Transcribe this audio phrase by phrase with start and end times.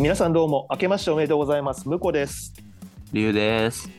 [0.00, 2.54] えー皆さんどうも明けましておめでとうございます向こです
[3.12, 3.90] 理由です。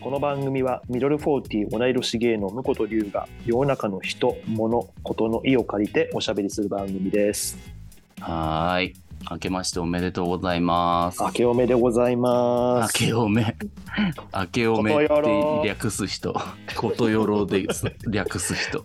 [0.00, 7.58] この番組はミドルフォーティー同い年芸の向こうと龍が世の中の人物ことの意を借りておしゃべりする番組です
[8.20, 8.94] はーい。
[9.30, 11.22] 明けましておめでとうございます。
[11.22, 13.56] 明けおめでございま明すけおめ。
[14.34, 16.32] 明けおめって略す人。
[16.76, 17.92] ことよろです。
[18.08, 18.84] 略す人。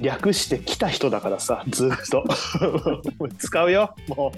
[0.00, 2.24] 略してきた人だからさずっと
[3.38, 4.32] 使うよも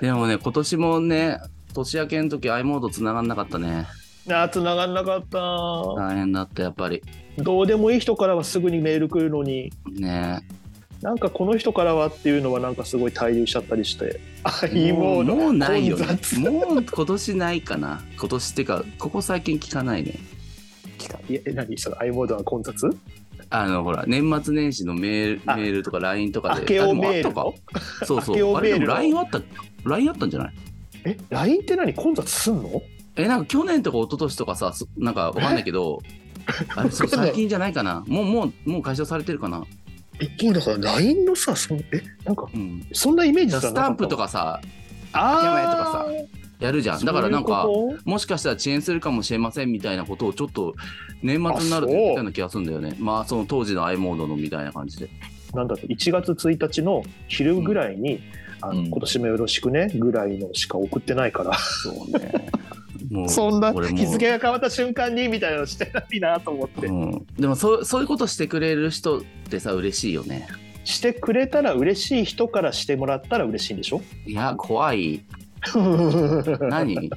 [0.00, 1.38] でもね、今年もね、
[1.72, 3.86] 年明けの時 i モード繋がんなかったね。
[4.26, 7.02] うあー繋がんなかった大変だった、やっぱり。
[7.38, 10.40] どうでもいい人からはすぐにメール来るのにね
[11.02, 16.06] なんかこの人からはっていうのはなんかすごい滞留しちゃったりしてあいいもうもうないよね。
[16.38, 18.02] もう今年ないかな。
[18.16, 20.14] 今年ってか、ここ最近聞かないね。
[20.96, 22.96] 来たいやえ何その i モードは混雑？
[23.56, 26.60] あの、ほら、年末年始のメールあメールとか LINE とかで。
[26.62, 28.06] 明けおメールもあのったか？
[28.06, 28.56] そうそう。
[28.56, 28.86] あれでもメール？
[28.88, 29.40] の LINE あった、
[29.84, 30.54] LINE あったんじゃない？
[31.04, 31.94] え LINE って何？
[31.94, 32.82] 混雑すんの？
[33.16, 36.00] え、なんか去年とか一昨年とかさ、そなんかわかんないけど、
[36.74, 38.02] あれ、そう最近じゃないかな。
[38.08, 39.64] もう、もう、もう解消されてるかな。
[40.20, 42.86] えもうだから LINE のさそのえなんかうん。
[42.92, 44.60] そんなイメージじゃなかったスタンプとかさ、
[45.12, 47.04] あキャメとかさやるじゃん。
[47.04, 47.66] だからなんか、
[48.04, 50.74] もしかしたら遅延するかもしれませんみたいなことをちょっと
[51.22, 52.96] 年末になるとあそう言ったような気がするんだよね。
[52.98, 55.08] まあ、その当時の i モードのみたいな感じで。
[55.50, 58.20] となんだろう1月1日の昼ぐらいに、
[58.60, 62.48] あのうん今年もよろしくねぐらいのしか送ってないから、そうね。
[63.10, 70.48] もう そんな日付が変わった瞬間にみたいなのしてないなと思って、うん、でもそうそういうことしてくれる人ってさ嬉しいよね。
[70.84, 74.02] してくれたら嬉しい人からしてもらったら嬉しいんでしょ？
[74.26, 75.22] いや怖い。
[76.68, 77.10] 何？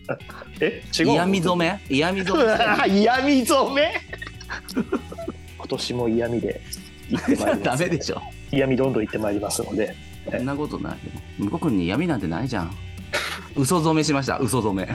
[0.62, 0.84] え？
[0.98, 1.12] 違う？
[1.12, 1.82] 嫌味染め？
[1.90, 2.94] 嫌味染め？
[3.02, 3.94] 嫌味染め？
[5.58, 6.62] 今年も嫌味で。
[7.10, 7.64] 行ってまいります。
[7.64, 8.22] ダメでしょ。
[8.52, 9.96] 嫌味どんどん行ってまいりますので。
[10.30, 10.98] そんなことないよ。
[11.38, 12.72] 向こう君に闇なんてないじゃん。
[13.56, 14.94] 嘘染めしました、嘘染め。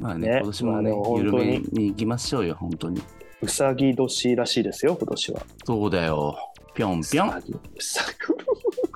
[0.00, 3.00] まあね、ね今年もね、緩めに行きましょうよ、本当に。
[3.40, 5.42] うさぎ年らしいですよ今年は。
[5.64, 6.36] そうだよ。
[6.74, 7.28] ぴょんぴょん。
[7.28, 7.54] うさぎ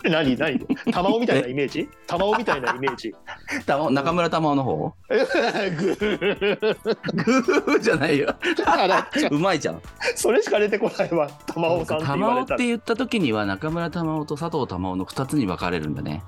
[0.05, 0.59] 何何？
[0.93, 1.89] 玉尾みたいなイメージ？
[2.07, 3.15] 玉尾みたいなイメージ。
[3.67, 4.95] たま中村玉緒の方？
[5.09, 6.77] ぐー。
[7.15, 8.35] グーじゃないよ。
[9.31, 9.39] う。
[9.39, 9.81] まいじゃん。
[10.15, 11.29] それしか出てこないわ。
[11.47, 16.23] 玉尾さんって言わ玉緒れらったて言った時には中村玉緒と佐藤玉緒の2つに分かれるんだね。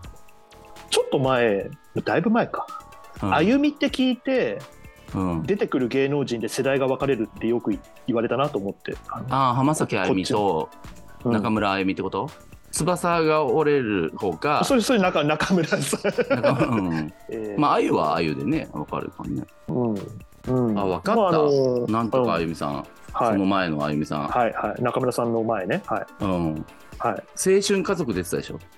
[0.91, 1.71] ちょっと前
[2.05, 2.67] だいぶ前か、
[3.23, 3.35] うん。
[3.35, 4.59] 歩みって聞いて
[5.15, 7.71] うん、出てくる芸能人で世代が分かれるってよく
[8.07, 10.69] 言われたなと思ってあのああ、浜崎あゆみと
[11.25, 12.31] うん中村あゆみってこと、
[12.71, 14.63] 翼が折れる方か。
[14.65, 17.61] それそれ中中村さん、うん、 えー。
[17.61, 19.43] まあ、あゆはあゆでね、分かるからね。
[19.69, 20.69] うん。
[20.69, 21.21] うん、あわかった。
[21.21, 22.43] まああのなんとかあうん。
[22.43, 23.33] ゆみさん、はい。
[23.33, 24.29] その前のあゆみさん。
[24.29, 24.83] はいはい。
[24.83, 25.83] 中村さんの前ね。
[25.87, 26.07] はい。
[26.21, 26.67] うん。
[26.99, 27.13] はい。
[27.13, 28.59] 青春家族出てたでしょ？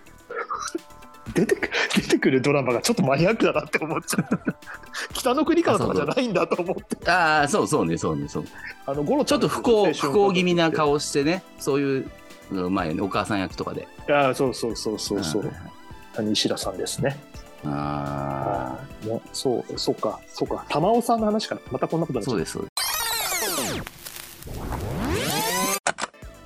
[1.34, 4.38] 出てく出てくるドラマがちょっとマニアックだなって思っちゃった
[5.14, 7.08] 北の国からとかじゃないんだと思って。
[7.08, 8.44] ああ、そうそうね、そうね、そう。
[8.86, 12.10] あのゴロちょっと不幸、不幸気味な顔してね、そういう、
[12.50, 13.86] うまいね、お母さん役とかで。
[14.08, 15.42] ああそうそうそうそうそう。
[15.42, 15.70] はいはい
[16.18, 17.18] 西田さんですね。
[17.64, 20.64] あああねそうそうかそうか。
[20.68, 22.80] 玉尾さんの話からまたこんなことそうです、そうです。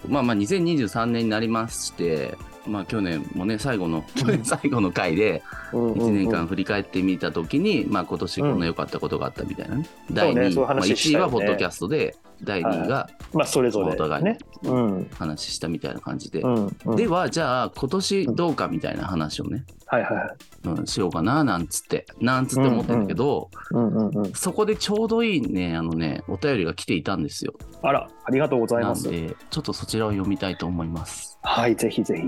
[0.07, 2.37] まあまあ、2023年になりまして、
[2.67, 5.43] まあ去年もね、最後の、 去年最後の回で、
[5.73, 9.87] 1年間振り返ってみたときに、まあ今年こんな良かったことがあったみたいなね。
[10.13, 11.33] 第2位、そういうまあ、1話したよね。
[11.33, 14.39] 位はポッドキャストで、第2位がまあそれぞれお互いね。
[14.63, 15.11] うん。
[15.19, 16.41] 話したみたいな感じで。
[16.41, 16.97] うんうん。
[16.97, 20.29] では、じゃあ今年どうかみたいな話をね、はいはいはい。
[20.65, 27.55] うん、しようかな、なんつって、なんつって思ってんだけど、うんうんうんそこでちょうどいいね、あのね、お便りが来ていたんですよ。
[27.83, 29.11] あらありがとうございます。
[29.11, 31.34] ちょっとそちらを読みたいと思います。
[31.47, 32.23] はいぜひぜひ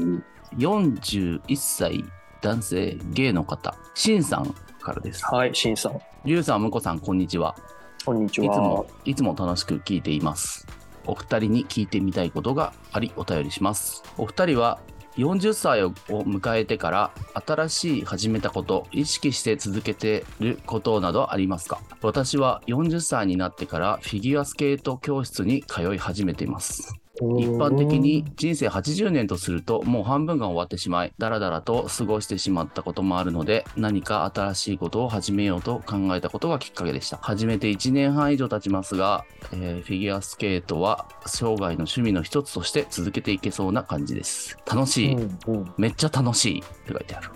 [0.58, 2.04] 41歳
[2.42, 5.24] 男性ゲイの方、しんさんからです。
[5.24, 7.56] はいしんさんりゅうさん、むこさん、こんにちは。
[8.04, 10.66] こんにちはいつも、いつも楽しく聞いています。
[11.06, 14.04] お二人に聞いてみたいことがあり、お便りします。
[14.16, 14.78] お二人は、
[15.16, 17.10] 40歳を迎えてから
[17.46, 21.80] 新しい始めたこと、意識して続けてることなどありますか？
[22.02, 26.94] 私は40歳になってからフィギュアスケート教室に通い始めています。
[27.38, 37.16] 一般的に人生80年とするともう半分が終わってしまいだらだらと過ごしてしまったこともあるので何か新しいことを始めようと考えたことがきっかけでした。
[37.18, 44.58] 始めて1年半以上経ちますが、えーフィギュアスケートは生涯の趣味の一つとして続けていけそうな感じです。
[44.66, 45.74] 楽しい、うんうん。
[45.76, 47.30] めっちゃ楽しいって書いてある、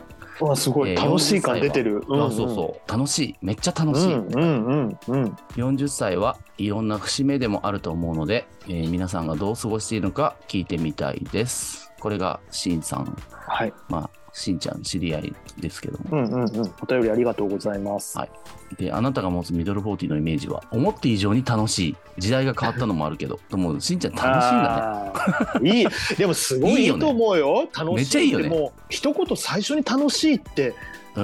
[0.47, 0.91] わすごい。
[0.91, 2.91] えー楽しい感出てる、あそうそう。
[2.91, 3.37] 楽しい。
[3.43, 11.93] めっちゃ楽しい、うんうんうんうん40歳はいろんな節目でもあると思うので、えー皆さんがどう過ごしているのか聞いてみたいです。
[12.01, 13.17] これがしんさん。
[13.31, 13.73] はい。
[13.89, 14.11] まあ、
[14.41, 16.05] しんちゃん知り合いですけども。
[16.13, 16.73] うんうんうん。
[16.81, 18.19] お便りありがとうございます。
[18.19, 18.31] はい
[18.79, 21.97] で、あなたが持つミドルフォーティーのイメージは、思って以上に楽しい。
[22.19, 25.71] 時代が変わったのもあるけど、でも、しんちゃん楽しいんだね。
[25.81, 25.87] いい。
[26.17, 27.69] でもすごいいいと思うよ。
[27.77, 27.95] 楽しい。
[27.97, 30.75] めっちゃいいよねでも一言最初に楽しいって、うん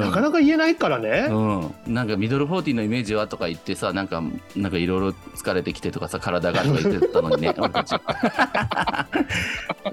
[0.00, 1.28] なかなか言えないからね。
[1.30, 1.34] う
[1.90, 4.22] ん、なんかミドルフォーティーのイメージはとか言ってさなんか
[4.54, 7.70] なんかいろいろ疲れてきてとかさ体がとか言ってたのにね ま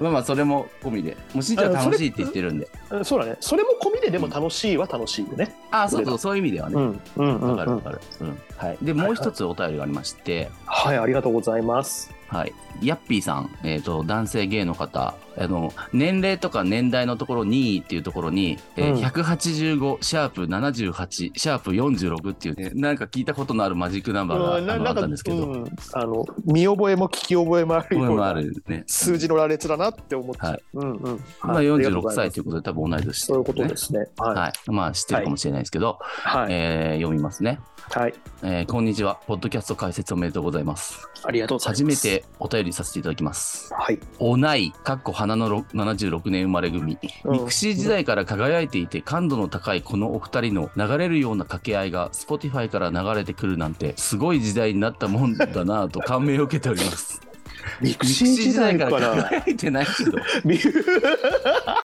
[0.00, 1.16] まあそれも込みで。
[1.32, 2.68] もうしんちゃん楽しいって言ってるんで。
[2.90, 3.36] うんそうだね。
[3.40, 5.54] それも込みででも楽しいは楽しいよね。
[5.70, 6.80] あそうそうそういう意味ではね。
[6.80, 7.40] んうん。
[7.40, 8.38] わかるわかる、うん。
[8.56, 12.13] はい、でもう一つお便りがありまして、はい、ありがとうございます。
[12.34, 30.50] はい、ヤッピーさん、えー、と男性ゲイの方あの年齢とか年代のところ2位っていうところに、えーうん185シャープ78シャープ46っていうねなんか聞いたことのあるマジックナンバーが、うんあったんですけど、うんあの見覚えも聞き覚えもあるようなるね数字の羅列だなって思っちゃう。
[30.50, 31.24] はいうんうん。
[31.42, 34.06] まあ、はいありがとう46ございます歳ということで、多分同い年、そういうことですね。
[34.18, 34.34] はい。
[34.34, 34.70] はい。
[34.70, 36.52] まあ、知ってるかもしれないですけど、はい。
[36.52, 37.60] えー読みますね、
[37.90, 38.14] はい。
[38.42, 39.20] えーこんにちは。
[39.26, 41.08] ポッドキャスト開設おめでとうございます。
[41.24, 41.82] ありがとうございます。
[41.82, 41.96] 初め。
[41.96, 43.72] てお便りさせていただきます。
[43.74, 43.98] はい。
[44.18, 46.98] おない、かっこ花の76年生まれ組。
[47.24, 57.20] うんミクシー時代から輝いていて感度の高いこのお二人の流れるような掛け合いが Spotify から流れてくるなんてすごい時代になったもんだなぁと感銘を受けております。
[57.80, 58.78] ミクシー時代。
[58.78, 60.18] から輝いてないけど。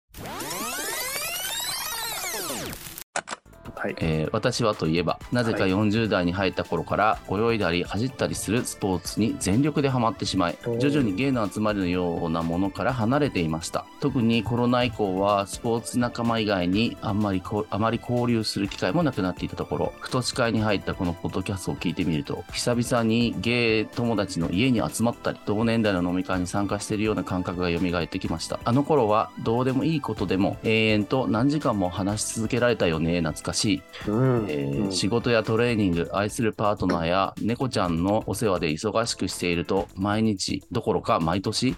[3.75, 3.95] はい。
[4.00, 5.71] えー私はといえばなぜかはい。
[5.71, 13.86] 40代に入った頃から泳いだり走ったりするスポーツに全力でハマってしまい徐々にゲイの集まりのようなものから離れていました。
[14.00, 28.60] 特にコロナ以降はスポーツ仲間以外にあんまりこあまり交流する機会もなくなっていたところふと視界に入ったこのポッドキャストを聞いてみると久々にゲイ友達の家に集まったり同年代の飲み会に参加しているような感覚が蘇ってきました。
[28.63, 33.58] あの頃はどうでもいいことでも永遠と何時間も話し続けられたよね懐かしい
[34.07, 41.75] うんえーうん仕事やトレーニング、愛するパートナーや猫ちゃんのお世話で忙しくしていると、毎日どころか毎年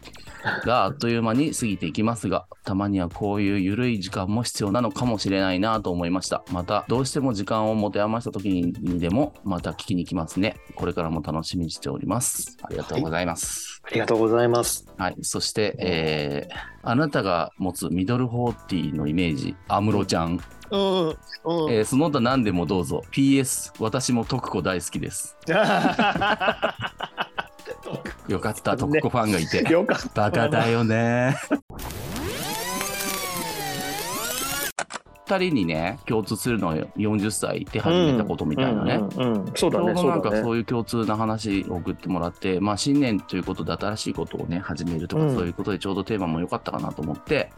[0.66, 6.44] があっという間に過ぎていきますが、たまにはこういう緩い時間も必要なのかもしれないなと思いました。
[6.52, 10.56] また、どうしても時間を持て余した時にでも、また聞きに来ますね。
[10.76, 12.58] これからも楽しみにしております。
[12.64, 13.82] ありがとうございます。
[13.84, 14.86] ありがとうございます。
[14.98, 15.16] はい。
[15.22, 20.40] そして、えーあなたが持つミドルフォーティーのイメージ、安室ちゃん。
[20.72, 21.08] うん。
[21.10, 21.16] うん。
[21.74, 23.04] えーその他何でもどうぞ。
[23.12, 25.38] PS、私も徳子大好きです。
[28.28, 29.70] よかった、徳子ファンがいて。
[29.72, 30.30] よかった。
[30.30, 31.36] バカだよね。
[35.26, 38.96] 人にね、共通するのは40歳で始めたことみたいなね。
[38.96, 39.94] うんうんうんそうだね。
[39.94, 47.52] ちょうどなんかそういう共通な話を送ってもらって、まあ新年ということで新しいことをね、始めるとか、うんそういうことでちょうどテーマも良かったかなと思って。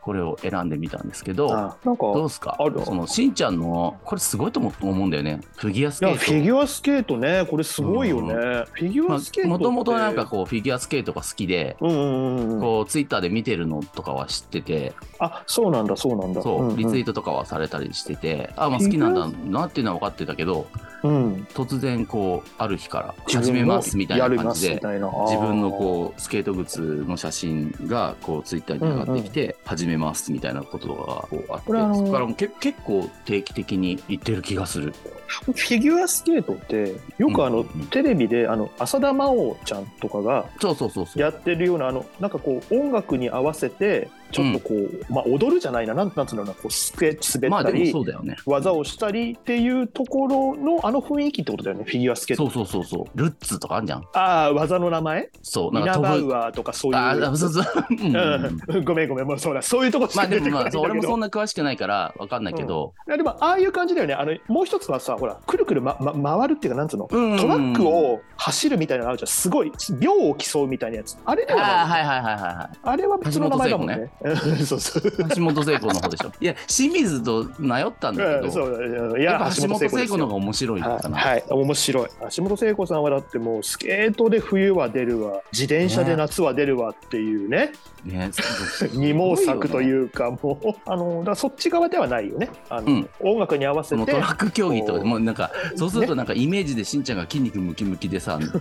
[0.00, 2.56] これを選んでみたんですけど、あなんか、どうですか？
[2.84, 5.40] そのしんちゃんの、これすごいと思思うんだよね。
[5.56, 6.16] フィギュアスケート。
[6.18, 8.34] フィギュアスケートね、これすごいよね。
[8.34, 8.38] うん
[8.72, 9.48] フィギュアスケート。
[9.50, 12.60] もともとなんかこうフィギュアスケートが好きで、うんうんうんうん。
[12.60, 16.42] こうツイッターで見てるのとかは知ってて、あ、そうなんだ、そうなんだ。
[16.42, 20.66] そう、んんリツイートとかはされたりしてて、あ、まあ好きなんだなっていうのは分かってたけど、
[21.02, 21.46] うん。
[21.54, 34.94] 突然こう、ある日から始めますみたいな感じで自分のこう、スケート靴の写真がこうツイッターに上がってきて、始めますみたいなことがこうあって、これあのそこからもけ結構定期的に言ってる気がする。
[35.28, 41.20] フィギュアスケートってよくあの、テレビであの浅田真央ちゃんとかがそうそうそうそう。
[41.20, 45.94] やってるようなあのなんかこう音楽に合わせてちょっとこう、まあ踊るじゃないな。
[45.94, 46.54] なんなんつうのかな。
[46.54, 48.36] こうスケ滑まあでもったり、そうだよね。
[48.46, 51.84] 技をしたりっていうところのあの雰囲気ってことだよね。
[51.84, 52.50] フィギュアスケート。
[52.50, 53.18] そうそうそうそう。
[53.18, 54.04] ルッツとかあんじゃん。
[54.12, 55.30] ああ技の名前？
[55.42, 55.72] そう。
[55.72, 56.98] ミなんかバウアーとかそういう。
[56.98, 57.64] ああ、そうそう。
[57.90, 57.94] う。
[57.94, 58.60] ん うん。
[58.68, 58.84] うん。
[58.84, 59.26] ごめんごめん。
[59.26, 59.62] もうそうだ。
[59.62, 64.14] そういうとこしまあでか出てこないんだけど俺もそんな詳しくないから分かんないけど、いやでもああいう感じだよね。
[64.14, 67.38] あのもう一つはさほらくるくる、まま、回るっていうかなんつうの、うんうんうん。
[67.38, 69.28] トラックを走るみたいなのあるじゃん。
[69.28, 71.16] すごい秒を競うみたいなやつ。
[71.24, 74.10] あれではないああ、はいはいはいはいはあれは別の名前だもんね。
[74.64, 75.02] そうそう。
[75.02, 75.34] い。
[75.34, 76.32] 橋本聖子の方でしょ。
[76.40, 81.16] いや、清水と迷ったんだけど、うんそういややっぱ橋本聖子の方がが面白いかな。
[81.16, 82.08] はい、面白い。
[82.36, 87.72] 橋本聖子さんはだってもうスケートで冬は出るわ自転車で夏は出るわっていうね。
[88.04, 88.30] ね、
[88.94, 92.48] 二毛作というかもうあのだそっち側ではないよね。
[92.70, 93.08] あの、うん。
[93.20, 94.06] 音楽に合わせて。
[94.06, 98.60] トラック競技とか、もうなんか、そうするとなんかイメージでしんちゃんが筋肉ムキムキでさ、こ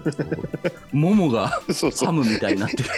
[0.93, 1.47] うももが
[2.03, 2.89] ハムみたいになってる。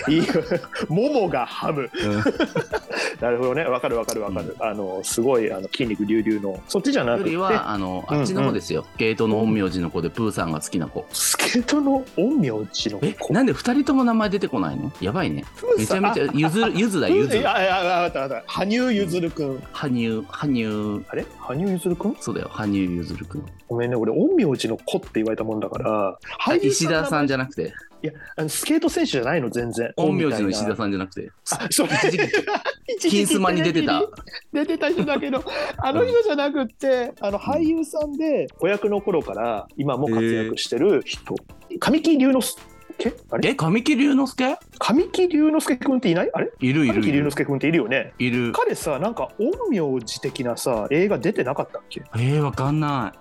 [0.87, 1.81] ももがハム。
[1.81, 2.23] うん
[3.21, 8.85] なるほどねわかるわかるわかる、あのすごいあの筋肉隆々のそっちじゃなくてよりは、あの、あっちの方ですよ。
[8.97, 11.05] ゲートの陰陽師の子で、プーさんが好きな子。
[11.11, 14.91] スケートの陰陽師のえ、なんで二人とも名前出てこないの？
[15.01, 15.43] やばいね。
[15.77, 17.41] めちゃめちゃ、ゆずる、ゆずだ、ゆずい。
[17.41, 23.45] やいやわかったわかった羽生結弦くん羽生、羽生、あれ羽生結弦くんそうだよ、羽生結弦くん。
[23.67, 29.91] ごめんね俺陰陽師の子って言われたもんだからあ石田さんじゃゃなくて、いやあのスケート選手じゃないの全然。
[29.97, 31.87] 陰陽師の石田んさんじゃなくて、あそう。
[32.87, 33.09] 一時期。
[33.09, 34.01] 金スマに出てた。
[34.53, 35.43] 出てた人だけど
[35.77, 41.35] あの人じゃなくってあの俳優さんで子役の頃から今も活躍してる人。
[41.79, 42.55] 神木隆之
[42.97, 43.13] 介？
[43.31, 43.49] あれ？
[43.49, 44.57] え、神木隆之介？
[44.77, 46.29] 神木隆之介君っていない？
[46.33, 46.51] あれ？
[46.59, 47.31] いるいる神木隆之。
[47.31, 48.13] 介君っているよね。
[48.17, 48.51] いる。
[48.53, 52.01] 彼さなんか陰陽師的なさ映画出てなかったっけ？
[52.15, 53.13] えー、わかんな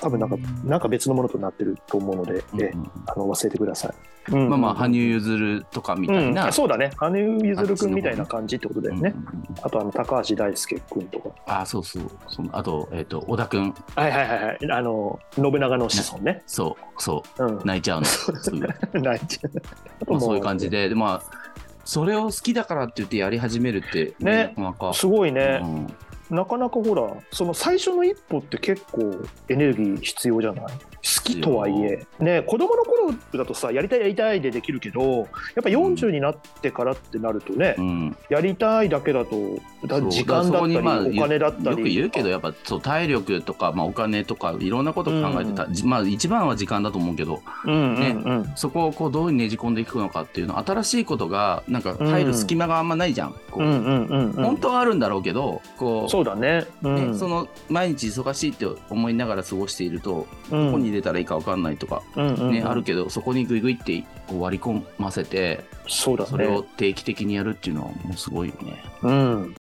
[0.00, 2.42] 多分なんかなんか別のものとなってると思うので、い。
[2.52, 2.62] うん。
[2.62, 6.46] えうんあの忘れてください、まあまあ、羽生結結弦とかみたいな。
[6.46, 6.90] うん、そうだね。
[6.96, 9.54] 羽生結弦君みたいな感じってことだよね、うんうんうん。
[9.62, 11.30] あとあの高橋大輔君とか。
[11.60, 12.10] あ、そうそう。
[12.28, 13.74] そのあと、えっ、と、小田くん。
[13.94, 14.72] はいはいはいはい。
[14.72, 16.42] あの信長の子孫ね。
[16.46, 17.44] そう、そう。
[17.44, 17.60] うん。
[17.64, 18.06] 泣いちゃうの。
[18.06, 18.58] すぐ。
[19.00, 20.10] ないちゃう。
[20.10, 21.36] まあそういう感じで、でまあ、
[21.84, 24.48] それを好きだからって言ってやり始めるって、ね。
[24.48, 24.94] なかなか。
[24.94, 25.86] すごいね、うん
[26.30, 30.66] なかなかほらその最初の一歩って結構エネルギー必要じゃない？
[31.06, 32.06] 好きとはいえ。
[32.18, 35.26] ね子供の頃だとさやりたいやりたいでできるけどやっ
[35.62, 39.36] ぱ40になってからってなるとね、うん、やりたいだけだと
[39.86, 41.70] だ時間だったり、まあお金だったり。
[41.70, 48.52] よく言うけど、やっぱそう体力とか、まあ、お金とか、いろんなこと考えてた、じまあ、一番は時間だと思うけど、うんうんねうん。
[48.56, 53.34] そこをこうどうねじ込んでいくのかっていうの、新しいことが、なんか入る隙間があんまないじゃん。
[53.50, 54.44] こううんうんうんうん。
[54.44, 56.66] 本当はあるんだろうけど、こうそうだね。
[56.82, 57.12] うん。
[57.12, 60.66] ねその毎日忙しいって思いながら過ごしていると、うん。
[60.66, 66.68] どこに入れたらいいか分かんないとか、うんうんうんねあるけど、そこにグイグイってこう割り込ませて、そうだそれをね。
[66.76, 68.82] 定期的にやるっていうのはもうすごいよね。
[69.02, 69.54] うん。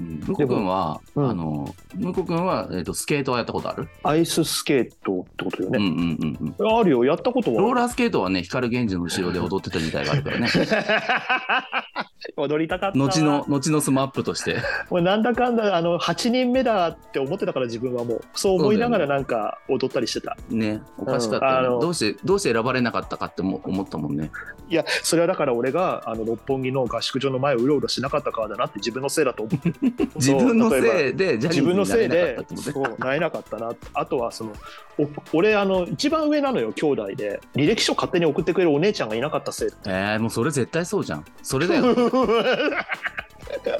[0.00, 5.84] 向こう君は、うんあの、向こう君は、えっ、と、スケートはやったことある、アイススケートってことようんうね。
[5.88, 5.94] んう
[6.26, 6.78] んうん。
[6.78, 7.60] あるよ、やったことは。
[7.60, 10.48] ローラースケートはね、光 GENJI の後ろで踊ってたみたいがあるからね。
[12.36, 13.06] 踊りたかったわ。
[13.06, 14.56] 後の、後の SMAP として。
[14.90, 20.36] もうなんだかんだ、あの、8人目だって思ってたから自分はもう、そう思いながらなんか踊ったりしてた。
[20.48, 24.30] ね、おかしかったよね、うんどうして、どうして選ばれなかったかっても思ったもんね。
[24.68, 29.72] いや、それはだから俺が、あの、六本木の合宿場の前をうろうろしなかったからだなって自分のせいだと思って。
[30.16, 32.38] 自分のせいで、自分のせいで。
[32.56, 34.52] そうなれなかったなあとはその
[34.98, 41.24] お俺あの一番上なのよ兄弟で履歴書勝手に送ってくれるお姉ちゃんがいなかったせいえー、もうそれ絶対そうじゃん。
[41.42, 41.84] それだよ。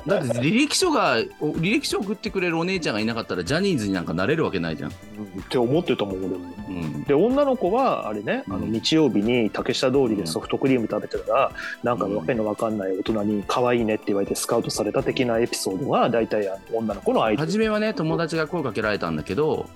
[0.06, 4.90] だって履歴書が、お履歴書送ってくれるお姉ちゃんがいなかったら、ジャニーズになんかなれるわけないじゃん。
[4.90, 4.94] っ
[5.48, 6.36] て思ってたもん俺も。
[6.68, 7.02] うん。
[7.04, 19.68] で女の子はあれね、あのうん日曜日に竹下通りでソフトクリーム食べてたら、なんかわけのわかんない大人に可愛いねって言われてスカウトされた的なエピソードが大体あの女の子のアイドル初めはね、友達が声かけられたんだけど、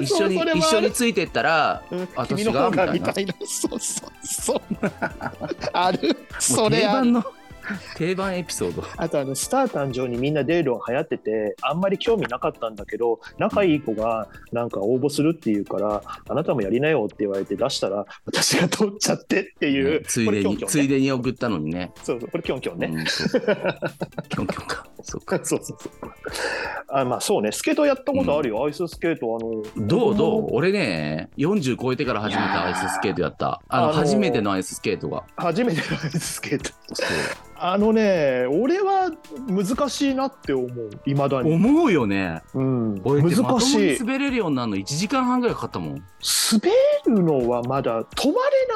[0.00, 4.60] 一緒に、一緒についてったら、うん私ががみたいなそうそうそう。
[5.72, 6.08] ある。
[6.08, 6.88] もそうれある。
[6.88, 7.24] 定番の、
[7.96, 8.82] 定番エピソード。
[8.96, 21.92] あとあのスター誕生にみんな出るのが流行っててあんまり興味なかったんだけど仲いい子がなんか応募するっていうからあなたもやりなよって言われて出したら私が取っちゃってっていう、ねついでに、ねついでに送ったのにね。
[22.02, 23.04] そうそうこれキョンキョンね、うん
[24.28, 24.86] キョンキョンか。
[25.02, 25.40] そうか。
[25.42, 25.92] そうそうそう
[26.90, 29.38] あまあそうねスケートやったことあるよ、アイススケートあ
[29.82, 30.16] のどう？
[30.16, 30.48] どう？
[30.52, 33.60] 俺ね、40超えてから初めてアイススケートやった。
[33.68, 35.24] あの、あのー初めてのアイススケートが。
[35.36, 37.06] 初めてのアイススケートそう
[37.60, 39.10] あのね俺は
[39.48, 42.42] 難しいなって思ういまだに、思うよね。
[42.54, 43.92] うん、難しい。
[43.92, 45.94] に滑れるようになるの1時間半ぐらいかかったもん。
[45.94, 46.04] 滑
[47.06, 48.34] るのはまだ止ま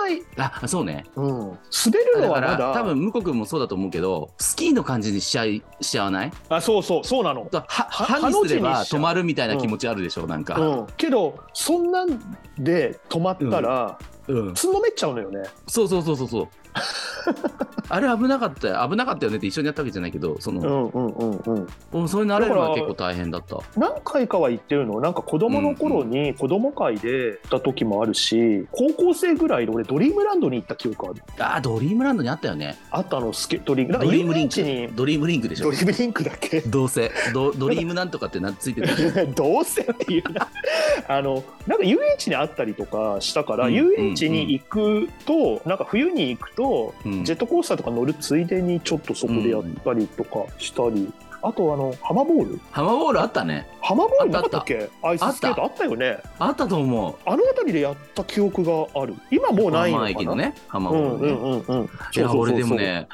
[0.09, 1.05] れない、あ、そうね。
[1.17, 2.75] うん、滑るのはまだ。
[2.75, 6.33] 多分向こう君もそうだと思うけど、スキーの感じにしちゃいしちゃわない？
[6.49, 7.49] あそうそうそうなの。
[7.51, 10.59] だはは歯にすれば止まるみたいな気持ちあるでしょ、なんか。
[10.59, 12.19] うん、けどそんなん
[12.59, 13.99] で止まったら、
[14.29, 14.55] うん。
[14.55, 15.43] つんのめっちゃうのよね。
[15.67, 16.49] そうそうそうそうそう。
[17.89, 18.89] あれ危なかったよ。
[18.89, 20.61] 危なかったよねって一緒にやったわけじゃないけど、その、
[20.93, 21.69] うんうんうんうん。
[21.93, 23.59] うん、それ慣れるのは結構大変だった。
[23.77, 25.01] 何回かは言ってるの。
[25.01, 31.23] なんか子供の頃に子供会で行った時もあるし高校生ぐらいで俺ドリームランドに行った記憶ある。
[31.39, 32.79] あー、ドリームランドにあったよね。
[32.91, 33.33] あったの。
[33.33, 34.89] スケドリームドリームリン遊園地に。
[34.89, 34.95] ク。
[34.95, 35.65] ドリームリンクでしょ。
[35.67, 35.77] ドリ。
[35.77, 36.61] ームリンクだっけ？
[36.63, 37.11] どうせ。
[37.35, 38.89] ドドリームなんとかってなついてる。
[39.37, 40.49] どうせっていうな。
[41.09, 43.75] あのなんか遊園地にあったりとかしたから、うん。
[43.75, 46.62] 遊園地に行くと、なんか冬に行くと、
[47.05, 47.25] うん。
[47.25, 51.13] ジェットコースターとか乗るついでにちょっとそこでやったりとかしたり。
[51.45, 52.61] あとあのハマボール？
[52.71, 53.67] ハマボールあったね。
[53.81, 54.89] ハマボールなかったっけ？
[55.03, 55.85] アイススケートあった。
[55.85, 56.19] よね。
[56.39, 57.15] あったと思う。
[57.27, 59.17] あの辺りでやった記憶がある。
[59.29, 60.09] 今もうないのかな？
[60.09, 61.33] 浜駅のね、浜うボールね。
[61.33, 63.09] んうんうんうんうそうや、俺でもね、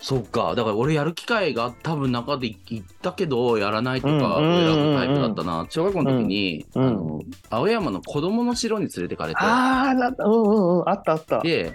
[0.00, 5.66] そっか、だから俺やる機会が多分中で行ったけど、やらないとかうん選ぶタイプだったな。
[5.70, 10.88] 小学校の時に、うんあの、青山の子供の城に連れてかれて、ああなうんうんうん。
[10.88, 11.38] あったあった。
[11.42, 11.72] で、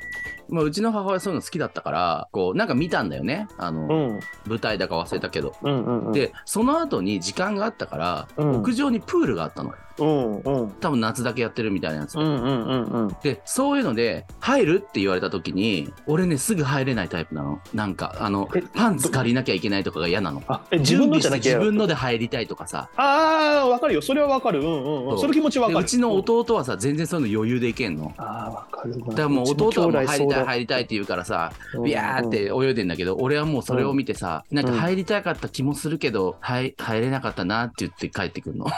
[0.50, 3.48] まあ、うちの母親そういうの好きだったから、こう、なんか見たんだよね。
[3.58, 5.54] あの、うん舞台だか忘れたけど。
[5.62, 9.74] うんうんうんで、その後に時間があったから、うん屋上にプールがあったの。
[10.00, 12.24] うんうん多分夏だけやってるみたいなやつで。
[12.24, 17.60] うんうんうんうんで、そういうので、入るって言われた時に、俺ね、すぐ入れないタイプなの。
[17.74, 20.44] なんか、あのえ、パンツ借りなきゃいけないとかが嫌なの。
[20.72, 22.90] 自分のじゃなきゃ自分ので入りたいとかさ。
[22.96, 28.14] ああわかるよそれはわかるうんうんうんその気持ちわかるでうちの弟はさ、全然そういうの余裕でいけんの。
[28.18, 31.54] ああわかるわだからもう弟はもう入りたい入りたいってい言うからさ、
[31.84, 38.66] ビヤーって泳いでんだけど、俺はもうそれを見てさ、なんか入りたかった気もするけど、はい、入れなかったなって言って帰ってくるの。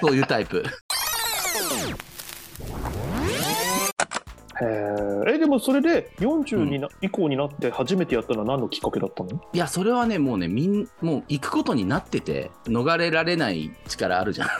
[0.00, 0.62] そういうタイプ。
[4.60, 9.30] えでもそれで40にな、以降になって初めてやったのは何のきっかけだったの？
[9.52, 14.48] いや、それはね、もうね、みん、もう行くことになってて、逃れられない力あるじゃん。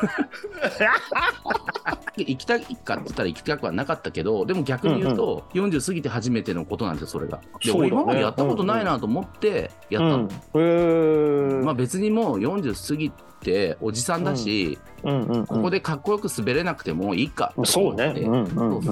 [2.24, 7.40] 行きたいかって言ったら行きたくはなかったけど、でも逆に言うと、40過ぎて初めてのことなんですよ、それが。
[7.62, 10.16] で、俺今までやったことないなと思ってやったの。
[10.18, 10.28] うん。
[10.28, 11.64] へー。
[11.64, 17.94] まあ別にもう40過ぎておじさんだし、うんうんうんここでかっこよく滑れなくてもいいかとそう。
[17.94, 18.06] ね。
[18.16, 18.82] うんうんうん。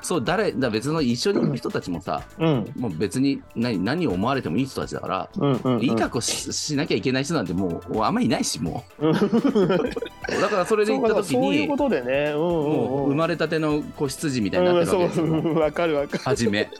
[0.00, 2.72] そう 誰だ別の一緒にいる人たちもさ、うん。
[2.76, 5.82] もう別に何何を思われてもいい人たちだから、うんうんうん。
[5.82, 9.08] いい格好ししなきゃいけない人なんてもうあんまりいないしもう。
[9.08, 9.10] ん。
[9.10, 9.12] う
[10.40, 11.68] だからそれで行った時に
[12.02, 12.32] そういうことでね。
[12.32, 12.90] うんうんうん。
[12.90, 16.18] もう生まれたての子羊みたいになってるわけですよ、 かるわかる。
[16.24, 16.70] 初め。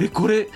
[0.00, 0.48] えこれ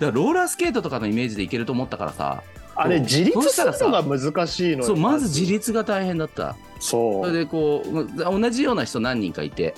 [0.00, 2.42] だローラースケートとかのイメージでいけると思ったからさ。
[2.76, 6.56] あれ自立するのが難しいのよそうまず自立が大変だった。
[6.80, 9.74] そそれでこう同じような人何人かいて、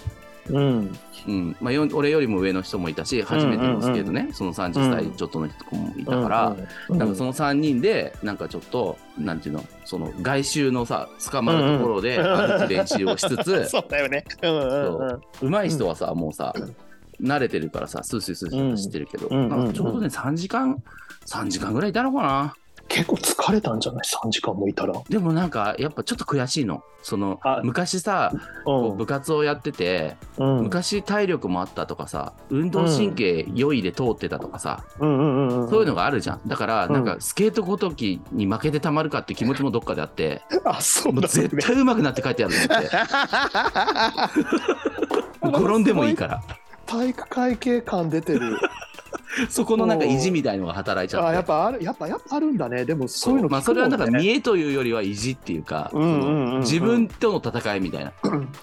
[0.49, 0.99] ううん。
[1.27, 1.57] うん。
[1.61, 6.57] まあ、よ俺よりも上の人もいたし初めてのスケートね、その30歳ちょっとの人もいたから、
[6.89, 12.17] うんなんかその3人でなんかちょっとなんていうのその外周のさ捕まるところで
[12.69, 14.25] 練習をしつつ そうだよね。
[14.43, 14.99] うんうん
[15.43, 15.51] うん。
[15.51, 16.55] 上手い人はさもうさ
[17.21, 20.83] 慣れてるからさスースースースー走ってるけど、うんうんなんかちょうどね3時間
[21.27, 22.55] 3時間ぐらいいたのかな
[22.88, 24.94] 結構疲れたんじゃない？3時間もいたら。
[25.09, 26.83] でもなんかやっぱちょっと悔しいの。
[27.03, 28.33] そのあ昔さ
[28.64, 30.62] こう部活をやっててうん。
[30.62, 36.40] 昔体力もあったとかさ運動神経良いで通ってたとかさ、うんうんうんうんそういうのがあるじゃん。
[36.46, 36.92] だからうん。
[36.92, 42.75] なんかスケートごときに負けてたまるかって気持ちもどっかであって、あそうもうだね絶対上手くなって帰ってやるって。
[45.46, 46.42] 転んでもいいから。
[46.87, 48.59] 体育会系感出てる
[49.49, 51.29] そこのなんか意地みたいのが働いちゃって。
[51.29, 52.85] あやっぱあるやっぱやっぱあるんだね。
[52.85, 53.37] でもそう。
[53.37, 56.47] いうのまあそれはなんか見見栄というよりは意地っていうか、うんうんうんうん。
[56.47, 58.12] その自分との戦いみたいな、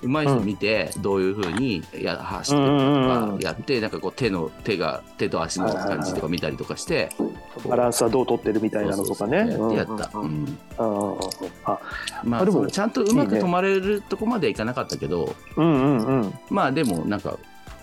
[0.02, 7.10] 上手い人見てどういうふうにや走ってるとかやって、なんかこう手の手が手と足の感じとか見たりとかして、
[7.68, 9.38] バランスはどう取ってるみたいなのとかね。
[9.76, 10.26] やった、うう。
[10.26, 11.80] んんああ
[12.24, 16.34] まああでもちゃんとうまく止まれるとこまではいかなかったけど、うんうんうん。
[16.50, 17.38] まあでもなんか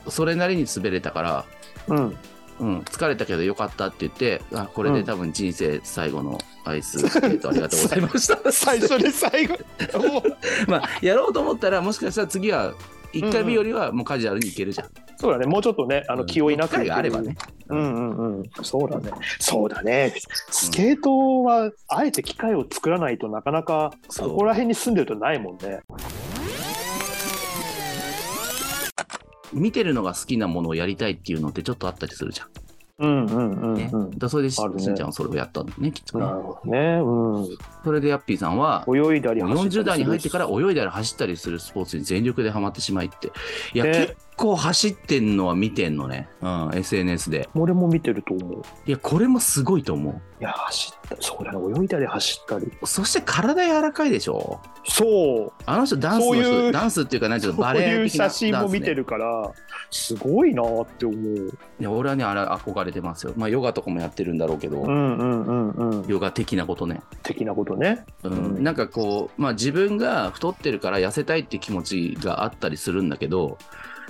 [0.09, 1.45] それなりに滑れたから、
[1.89, 2.17] うん
[2.61, 8.53] うん、疲れたけどよかったって言ってあこれで多分人生最後のアイススケートありがとうございました。
[8.53, 9.57] 最初に最後
[9.99, 10.23] もう
[10.71, 12.75] まあやろうと思ったらもしかしたら次は
[13.13, 15.47] 1回目よりはもうカジュアルにいけるじゃん、そうだね。
[15.47, 17.37] もうちょっとねあの気負いなく機会があればね。
[17.69, 18.51] うんうんうん。
[18.63, 19.11] そうだね。
[19.39, 20.15] そうだね。
[20.51, 24.31] スケートはあえて機会を作らないとなかなかそう。
[24.31, 25.81] ここら辺に住んでるとないもんね
[29.53, 32.49] 見てるのが好きなものをやりたいっていうのってちょっとあったりするじゃん。
[33.01, 36.33] うんうんうんねうんだからそれでし,、んちゃんはそれをやったんだね、きっとねな。
[36.33, 36.71] るほど
[37.51, 43.33] ねそれでヤッピーさんは、うん泳いだり走ったりする40代に入ってから泳いだり走ったりするスポーツに全力でハマってしまいって。
[43.73, 46.29] いや、ね結構走ってんのは見てんのね。
[46.41, 47.49] うん、SNS で。
[47.55, 52.87] 俺も見てると思ういや、これもすごいと思いや走ったそうだね泳いだり走ったりう。
[52.87, 54.61] そして体柔らかいでしょ？
[54.85, 59.01] そうあの人ダンスの人、ダンスっていうか、なんていうの、こうバレいう写真も見てる。
[59.01, 59.53] るから
[59.91, 61.49] すごいなって思う
[61.81, 63.35] いや、俺はね、あれ憧れてますよ。
[63.37, 67.03] まあ、ヨガとかもやってるんだろうけど、うんうんうんうんヨガ的なことね。
[67.23, 73.59] 的なことねうんうんなんかこう、まあ、自分が太ってるから痩せたいって気持ちがあったりするんだけど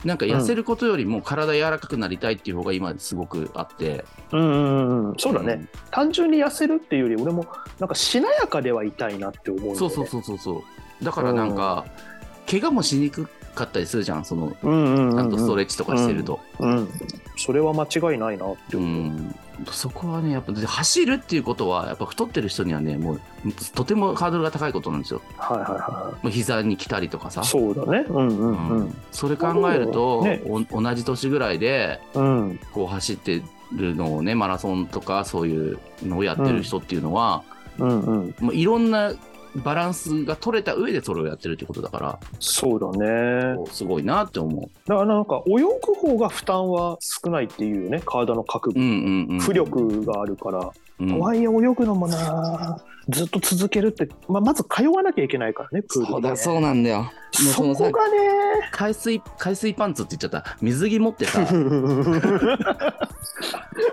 [0.04, 7.46] なんか痩せることよりも体柔らかくなりたいっていう方が今すごくあって、うんうんうんそうだね、ん単純に痩せるっていうより俺も
[7.78, 10.64] なんかしなやかではいたいなって思うねそうそうそうそうそ
[11.00, 11.86] うだからなんか、
[12.50, 16.40] 怪我もしにくかったりするじゃん、その、うんうんうんうんちゃんとストレッチとかしてると。
[16.58, 16.88] うん、
[17.36, 19.34] それは間違いないなってう思う。
[19.62, 23.20] ん、そこはね、やっぱで走るっていうことは、やっぱ太ってる人にはね、もう
[23.74, 25.22] とてもハードルが高いことなんですよ。
[25.38, 27.44] はいはいはもう膝に来たりとかさい。。
[27.44, 28.04] そうだね。
[28.08, 28.96] うんうんううんん。
[29.10, 32.60] それ考えると、ねお同じ年ぐらいでうん。
[32.72, 33.42] こう走って
[33.72, 37.42] るのをねマラソンとかそういうのをやってる人っていうのは、
[37.78, 38.34] うんうん。
[38.40, 39.12] もういろんな
[39.56, 42.18] バランスが取れた上でそれをやってるってことだから。
[42.38, 43.56] そうだね。
[43.70, 44.70] すごいなって思う。
[44.86, 48.80] だからなんか泳ぐ方が負担は少ないっていうね、体の角度。
[48.80, 51.08] うんうんうん、浮力があるから、うん。
[51.08, 57.10] とはいえ泳ぐのもなずっと続けるって、まあ、まず通わなきゃいけないからねプールそうだそうなんだよ。
[57.32, 58.18] そこがね。
[58.72, 60.56] 海水海水パンツって言っちゃった。
[60.60, 61.46] 水着持ってさ。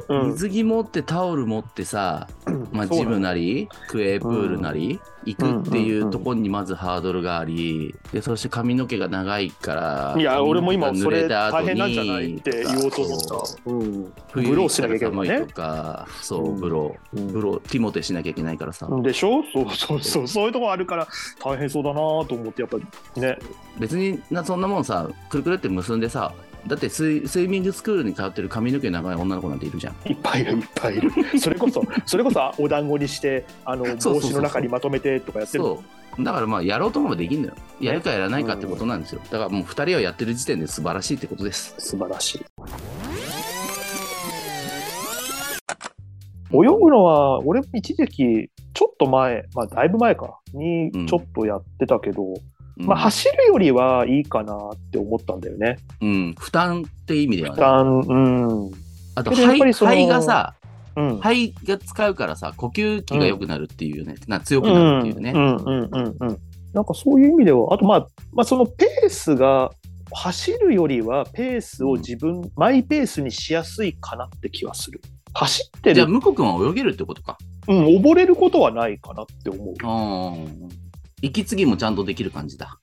[0.09, 0.31] うん。
[0.31, 2.27] 水着持ってタオル持ってさ、
[2.71, 16.59] まあ、ジムなりクエープールなり行くっていうところにまずハードルがありでそして髪の毛が長いからいや俺も今髪それ大変なんじゃないって言おうと思った、うん、冬ブローしなきゃいけないとかそううん。
[16.59, 17.27] ブローうん。
[17.33, 18.87] ブローティモテしなきゃいけないからさ。
[19.01, 19.43] でしょ？
[19.53, 21.07] そうそうそうそういうとこあるから
[21.43, 23.37] 大変そうだなと思ってやっぱりね。
[23.79, 26.33] 別になそんなもんさくるくるって結んでさ
[26.65, 29.95] だってスイスイミングスクールに通ってる髪の毛長い女の子なんているじゃん。
[30.09, 31.11] いっぱいいるいっぱいいる。
[31.39, 35.83] それこそそれこそお団子にしてあの帽子の中にまとめてとかやってるそ
[36.17, 36.23] う。
[36.23, 37.53] だからまあやろうと思えばできるのよ。
[37.79, 39.21] やるかやらないかってことなんですよ。
[39.29, 41.75] だからもう2人はやってる時点で素晴らしいってことです。
[41.77, 42.45] 素晴らしい。
[46.51, 50.39] 泳ぐのは俺も一時期ちょっと前まあだいぶ前か。
[50.53, 52.33] にちょっとやってたけど、
[52.77, 55.77] まあ走るよりはいいかなって思ったんだよね。
[56.01, 57.55] うん、負担って意味ではね。
[57.55, 58.71] 負担うん。
[59.15, 60.53] あと肺肺がさ、
[60.95, 61.17] うん。
[61.17, 65.31] 肺が使うからさ、呼吸器が良くなるっていうね、な強くなるっていうね。
[65.33, 66.37] うんうんうんうん。
[66.73, 69.71] なんかそういう意味ではあとまあ、まあ、そのペースが
[70.11, 75.01] 走るよりはペースを自分、マイペースにしやすいかなって気はする。
[75.33, 77.37] 走ってじゃあ、る、向こう君は泳げるってことか。
[77.67, 79.67] うん、溺れることはないかなって思う。
[79.69, 80.86] うん。
[81.21, 82.77] 息継ぎもちゃんとできる感じだ。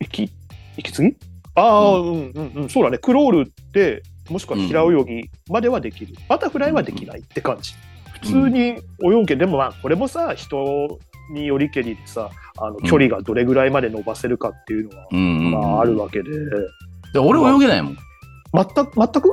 [0.00, 0.30] 息
[0.76, 1.16] 息継ぎ？
[1.54, 2.98] ああ、うん、うんうんそうだね。
[2.98, 7.74] クロールってもしくは平泳ぎまではできる、バタフライはできないって感じ。
[8.20, 8.80] 普通に泳
[9.22, 10.98] ぐけど、でもまあこれもさ人
[11.32, 15.50] によりけりでさあの距離がどれぐらいまで伸ばせるかっていうのは、うんうんうん。
[15.50, 16.30] まああるわけで。
[17.12, 17.96] で俺泳げないもん。
[18.54, 19.32] 全く全く？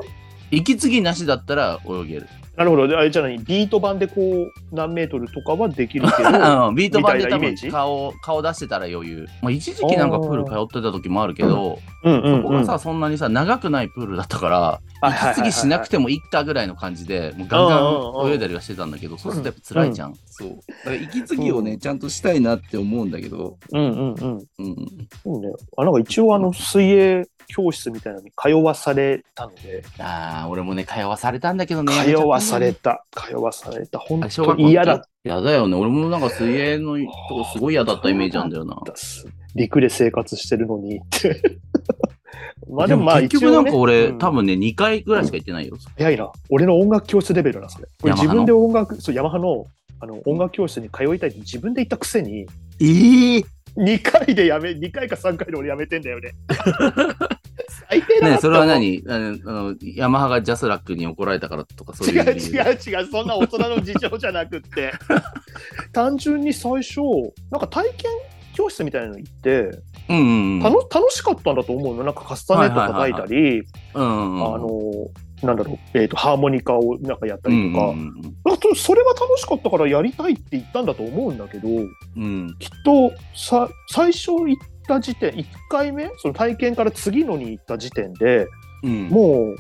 [0.50, 2.28] 息継ぎなしだったら泳げる。
[2.58, 2.88] なるほど。
[2.88, 6.30] であれじゃないビート板でこう何メートルとかはできるけど
[6.74, 9.28] ビート板で多分顔顔出してたら余裕。
[9.44, 20.16] まあ、一時期なんかプール通ってた時もあるけど、うんうんうんそこがさ、そんなにさ、長くないプールだったから、はいはいはいはい息継ぎしなくてもいいかぐらいの感じで、もうガンガン泳いだりはしてたんだけど、そうするとやっぱ辛いじゃん。
[20.26, 20.50] そう。
[20.50, 24.48] だから息継ぎをね、ちゃんとしたいなって思うんだけど、うんうんうん。
[24.60, 24.76] うん。
[25.24, 29.84] そうねあなんか一応あの水泳教室みたいなのに通わされたので。
[30.00, 31.94] ああ、俺もね、通わされたんだけどね。
[31.94, 33.06] 通わされた。
[33.12, 34.00] 通わされた。
[34.00, 34.96] 本当学校の時嫌だ。
[34.96, 35.76] っやだよね。
[35.76, 37.06] 俺もなんか水泳のと
[37.36, 38.78] こすごい嫌だったイメージなんだよな。
[39.56, 40.98] 陸で生活してるのに。
[40.98, 41.42] っ て
[42.70, 44.18] まあでもまあ結局なんか俺、うん。
[44.18, 45.78] 多分ね、2回ぐらいしか行ってないよ。
[45.98, 46.32] 早いな。
[46.50, 47.88] 俺の音楽教室レベルなそれ。
[48.12, 49.66] 自分で音楽そうヤマハの
[50.00, 52.48] あの音楽教室に通いたいって自分で言ったくせに。
[52.80, 53.44] ええ
[53.78, 56.32] 2回でやめ2回か3回で俺やめてんだよね
[57.90, 59.04] 最低ねそれは何？
[59.08, 64.94] あのヤマハがジャスラックに怒られたからとかそういう違う違う違うそんな大人の事情じゃなくって。
[65.94, 67.02] 単純に最初
[67.52, 68.12] なんか体験
[68.54, 70.60] 教室みたいなの行ってうんうんうん。
[70.60, 73.64] 楽楽しかったんだと思うのなんかカスタネット叩いたり、
[73.94, 74.92] あの
[75.44, 82.56] なんだろう、えー、とハーモニカをなんかやったりとか、うそれは楽しかったからやりたいって言ったんだと思うんだけどうんうん。
[82.58, 88.48] きっとさ最初行った時点1回目その体験から次のに行った時点で
[88.84, 89.10] うん。
[89.10, 89.56] もう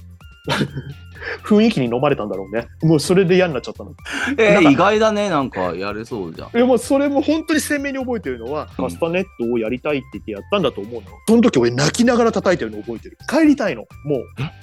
[1.43, 2.67] 雰囲気に飲まれたんだろうね。
[2.81, 3.93] もうそれで嫌になっちゃったの。
[4.37, 6.49] えー意外だね、なんかやれそうじゃん。
[6.49, 8.85] いやもうそれも本当に鮮明に覚えてるのは、うん。
[8.85, 11.07] カスタネットをやりたいって言ってやったんだと思うの。
[11.27, 13.17] その時俺泣きながら叩いてるの覚えてる。
[13.29, 13.83] 帰りたいの。
[14.05, 14.17] も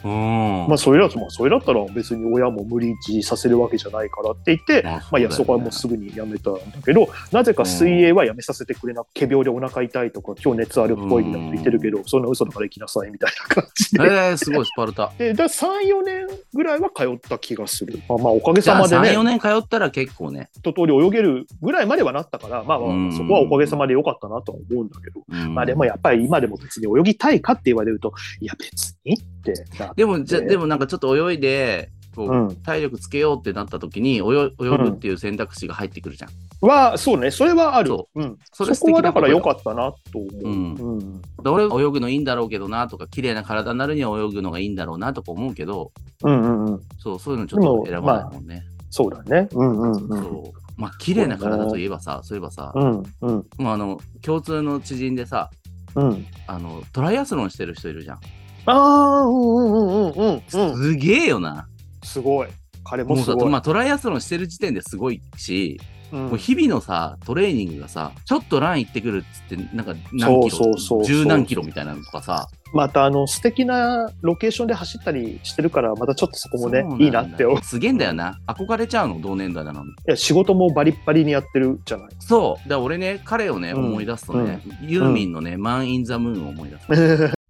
[0.04, 0.08] う。
[0.08, 0.68] うん。
[0.68, 14.04] まあそれだとまあそれだったら別に親も無理強いさせるわけじゃないからって言って、まあいやそこはもうすぐにやめたんだけどなぜか水泳はやめさせてくれなく仮病でお腹痛いとか今日熱あるっぽいみたいな言ってるけど、そんな嘘だから行きなさいみたいな感じで。
[14.04, 15.12] えー、すごいスパルタ。
[15.18, 17.98] で だ34年ぐらいは通った気がする。
[18.08, 19.18] まあ、まあおかげ3、さまでね。
[19.18, 20.48] 4年通ったら結構ね。
[20.56, 23.12] 一通り泳げるぐらいまではなったから、まあまあうん。
[23.12, 25.54] そこはおかげさまで良かったなとは思うんだけど、うん。
[25.54, 29.94] まあでもやっぱり今でも別に泳ぎたいかって言われるといや別にってなって。
[29.96, 32.57] でも、じゃ、でもなんかちょっと泳いで、こう、うん。
[32.57, 36.31] 体力つけようってなった時に泳泳ぐっていう選択肢が入ってくるじゃん。
[36.66, 37.31] はそうね。
[37.31, 37.88] それはある。
[37.88, 38.24] そう。
[38.24, 40.74] ん、それそこはだから良っかったなと思う、うん。
[40.74, 41.53] うんた。
[41.53, 46.81] 俺泳ぐのいいんだろうけどなとか、綺麗な体になるには泳ぐのがいいんだろうなとか思うけど、うんうんうん。
[46.98, 48.62] そう、そういうのちょっと選ばないもんね。
[48.90, 49.48] そうだね。
[49.53, 50.22] うんうんうん。
[50.22, 50.64] そう。
[50.77, 53.46] まあ、綺麗な体といえばさ、そういえばさ、うんうん。
[53.59, 55.50] まあ、あの、共通の知人でさ、
[55.94, 56.27] うん。
[56.46, 58.18] あの、トライアスロンしてる人いるじゃん。
[58.66, 60.77] ああうんうんうんうんうんうん。
[60.77, 61.68] すげえよな。
[62.04, 62.48] すごい。
[62.84, 65.80] 彼もすごい、まあ、トライアスロンしてる時点ですごいし、
[66.12, 66.26] うん。
[66.26, 71.04] もう日々のさ、トレーニングがさ、ちょっとラン行ってくるっつって、なんか何キロ、そうそうそうそう。
[71.04, 77.62] 十何キロみたいなのとかさ、またあの素敵なロケーションで走ったりしてるからまたちょっとそこもねいいなって思う。
[77.62, 78.38] すげえんだよな。
[78.48, 79.90] 憧れちゃうの、同年代なのに。
[79.90, 82.08] いや仕事もバリッバリにやってるじゃない。
[82.18, 82.68] そう。
[82.68, 83.84] だから俺ね、彼をね、うん。
[83.86, 87.34] 思い出すとね、ユーミンのね、マン・イン・ザ・ムーンを思い出す。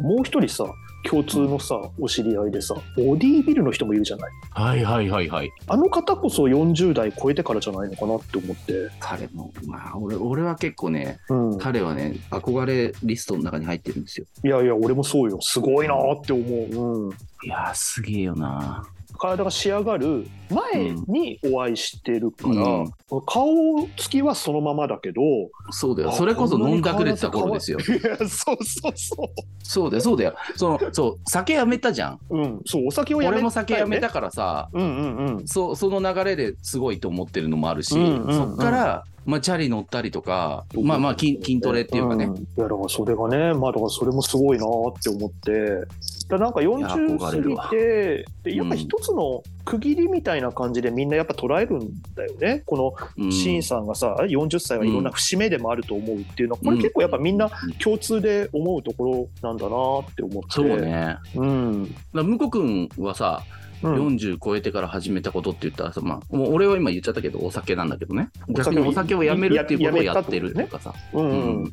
[0.00, 0.64] もう一人さ
[1.04, 5.50] 共通のさお知り合いでさボディービルの人もいるじゃないはいはいはいはい。
[5.68, 14.26] あの方こそ40代超えてからじゃないのかなって思って、彼も、まあ、俺俺は結構ね、うん、彼はね、憧れリストの中に入ってるんですよ。
[14.44, 18.84] いやいや俺もそうよすごいなって思う、うん、いやー、すげえよな。
[19.20, 22.92] 体が仕上がる前にお会いしてるから、うん。
[23.26, 25.22] 顔つきはそのままだけど
[25.70, 26.08] そうだよ。
[26.08, 27.78] あそれこそ飲んだくれてた頃ですよ。
[27.78, 29.30] いやそうそうそ
[29.62, 29.90] そう。
[29.90, 30.34] だよ、そうだよ。
[30.56, 32.20] その、そう、酒やめたじゃん。
[32.30, 32.60] ううん。
[32.66, 35.46] そうお酒をやめ俺も酒やめたからさ、うんうんうん。
[35.46, 38.34] そうその流れですごいと思ってるのもあるし、うんうんうん。
[38.34, 42.36] そっから、まあ、チャリ乗ったりとか、まあまあ筋筋トレっていうかね、ん。
[42.36, 45.86] いやだからそれがねまあだからそれもすごいなって思って
[46.30, 52.62] だなんかいや40過ぎてでやっぱ一つの区切りみたいな感じでみんなやっぱ捉えるんだよね。
[52.64, 53.26] こうん。
[53.26, 57.50] のシンさんがさ40歳はいろんな節目でもあると思うっていうのはこれ結構やっぱみんな
[57.82, 60.48] 共通で思うところなんだなって思って。
[60.50, 61.16] そうね。
[61.34, 61.94] うん。
[62.14, 68.28] だ向こう君はさ、うん40超えてから始めたことって言ったらさ、まあ、もう俺は今言っちゃったけど、お酒なんだけどね。
[68.48, 70.94] 逆にお酒をやめるっていうことをやってるっていうかさ。
[71.12, 71.72] うんうんうん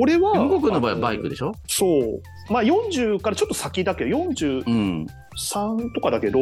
[0.00, 1.52] 俺は向この場合はバイクでしょ？
[1.66, 5.06] そうまあ40からちょっと先だけど40うん。
[5.38, 6.38] 3とかだけど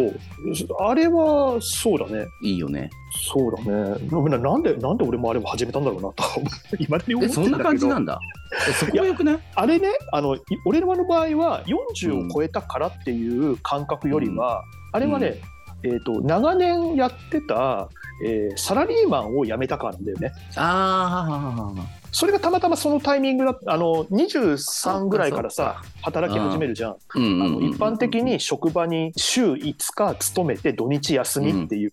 [0.78, 2.90] あれはそうだねいいよね。
[3.32, 6.22] そうだねななんでなんで俺もあれを始めたんだろうなと
[6.78, 8.20] いまだに思え、ってそんなんだけど感じなんだ。
[8.68, 9.38] えそこがよくね。
[9.56, 14.62] あれねあのい俺らの場合は40を超えたからっていう感覚よりは、
[14.94, 15.40] あれはね、
[15.82, 17.88] えー、と長年やってた、
[18.24, 20.32] えーサラリーマンを辞めたからなんだよね。
[20.54, 26.96] ああ、それがたまたまそのタイミングだあの23ぐらいからさ働き始めるじゃん。
[27.16, 31.90] 一般的に職場に週5日勤めて土日休みっていう、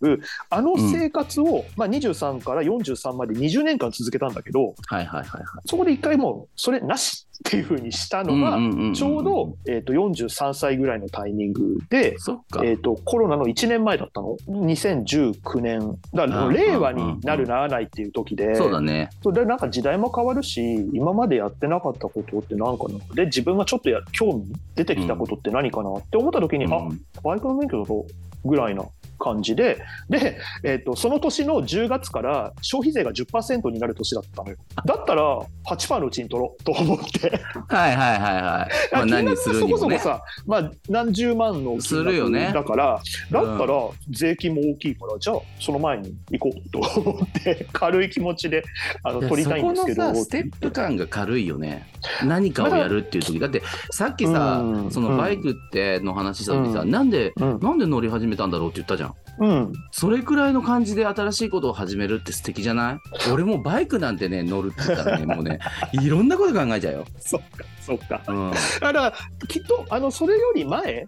[0.52, 5.44] あの生活を、まあ、23から43まで20年間続けたんだけどはいはいはいはい。
[5.66, 8.58] そこで一回もうそれなしっていうふうにしたのが、
[8.94, 12.16] ちょうど、えー、と43歳ぐらいのタイミングで。
[12.64, 15.98] えー、とコロナの1年前だったの？2019年。
[16.14, 18.56] だからうん令和になるならないっていう時で。
[18.56, 19.10] そうだね。
[19.24, 20.62] そうでなんか時代も変わるし
[20.94, 23.00] 今までやってなかったことって何かな？
[23.16, 25.92] で自分がちょっとや興味出てきたことって何かな？
[25.94, 27.02] って思った時に、あうん。
[27.24, 28.06] バイクの免許だと
[28.46, 28.84] ぐらいな
[29.22, 29.78] 感じで
[30.10, 34.58] で、えー、とその年の10月から消費税が10%になる年だったのよ。
[34.86, 37.30] だったら8%のうちに取ろうと思って。
[37.70, 38.96] はいはいはいはい。
[38.96, 39.78] まあ何するにもね。
[39.78, 42.52] そこそこさ、まあ、何十万のするよね。
[42.54, 48.64] だからだったら税金も大きいから、じゃあその前に行こうと思って 軽い気持ちで
[49.04, 51.88] あの取りたいんですけどそこのさステップ感が軽いよね。
[52.26, 53.40] 何かをやるっていう時。
[53.40, 54.92] だってさっきさ、うん。
[54.92, 56.92] そのバイクっての話した時さ、うん。
[56.92, 57.60] なんでうん。
[57.60, 59.11] なんで乗り始めたんだろうって言ったじゃん
[59.42, 59.74] うん。
[59.92, 63.32] それくらいの感じで新しいことを始めるって素敵じゃない？
[63.32, 65.60] 俺もバイクなんてね乗るって言ったらねもうね
[65.94, 68.22] いろんなこと考えちゃうよ、そっかそっか。
[68.28, 69.14] うん、だから
[69.48, 71.06] きっとあのそれより前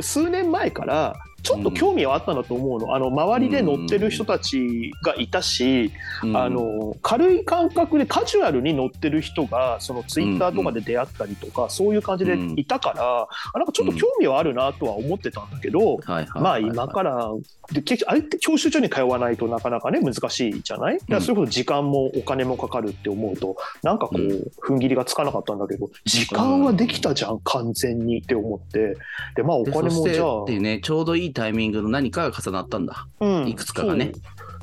[0.00, 6.36] 数年前からちょっと興味はあったんだと思うの,、あの周りで乗ってる人たちがいたし、うん。
[6.36, 15.98] あの軽い感覚でカジュアルに乗ってる人がそのツイッターとかで出会ったりとか、そういう感じでいたから、あなんかちょっと興味はあるなとは思ってたんだけど、
[16.34, 17.30] まあ今から
[17.72, 24.52] で結局あれって教習所に通わないとなかなかね難しいじゃない、だからそれこそ時間もお金もかかるって思うとなんかこう、うん。
[24.62, 28.96] 踏ん切りがつかなかったんだけど時間はできたじゃん完全にって思って。
[29.34, 33.06] でまあおで金もじゃあっていうねちょうどいいタイミングの何かが重なったんだ。
[33.20, 33.48] うん。
[33.48, 34.12] いくつかがね。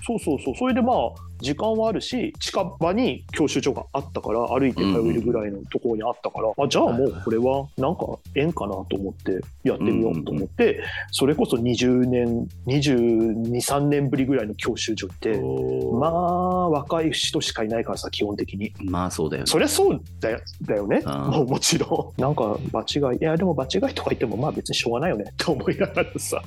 [0.06, 0.20] そう。
[0.20, 0.56] そうそうそう。
[0.56, 15.40] それでまあ時間はあるし近場に教習所があったから歩いて通えるぐらいのところにあったから、あじゃあもうこれはなんか縁かなと思ってやってみようと思って、それこそ20年223年ぶりぐらいの教習所って
[15.94, 18.74] まあ若い人しかいないからさ基本的に。
[18.84, 19.48] まあそうだよね。
[19.48, 21.02] そりゃそうだよだよね。
[21.06, 21.12] うん。
[21.30, 22.22] もうもちろん。
[22.22, 23.20] なんか場違い。
[23.20, 25.26] いやでも場違いとか言ってもまあ別にしょうがないよね。
[25.32, 26.42] って思いながらさ。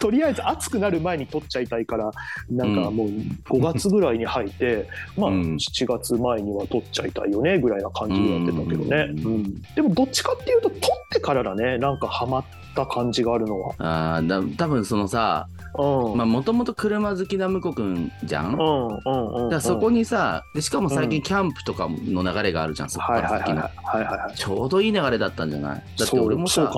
[0.00, 2.10] とりあえず暑くなる前に取っちゃいたいから
[2.50, 5.56] なんかもう5月ぐらいに入って、まあうん。
[5.56, 9.34] 7月前には取っちゃいたいよねぐらいな感じでやってたけどね、うん。
[9.34, 9.62] うん。
[9.74, 11.78] でもどっちかっていうと取ってからだね。
[11.78, 13.74] なんかハマった感じがあるのは。
[13.78, 15.46] ああ、だ多分そのさ、
[15.78, 16.16] うん。
[16.16, 18.52] まあもともと車好きな向こうくんじゃん?
[18.52, 19.50] だかうんうんうん。
[19.50, 21.10] らそこにさ、でしかも最うん。
[21.10, 23.62] 近キャンプとかの流れがあるじゃん、そこはいから先の。
[23.62, 23.72] はい。
[23.84, 24.36] はいはいはいはい。
[24.36, 25.82] ちょうどいい流れだったんじゃない?
[25.98, 26.74] だって俺もさそうそう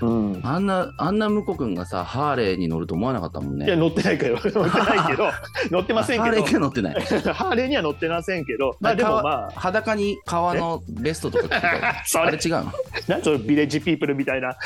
[0.00, 3.66] か、も、うん、あんな、あんな向こうくんがさ、ハーレーに乗ると思わなかったもんね。
[3.66, 4.36] いや乗ってないけど。
[4.44, 5.30] 乗ってないけど。
[5.70, 6.36] 乗ってませんけど。
[6.36, 6.94] ハーレーが乗ってない。
[7.34, 8.76] ハーレーには乗ってませんけど。
[8.80, 9.52] まあでもまあ。
[9.56, 11.60] 裸に革のベストとか
[12.06, 12.72] それ違うの？
[13.08, 14.56] なんそのビレッジピープルみたいな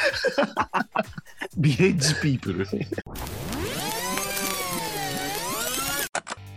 [1.57, 2.67] ビレッジピープル。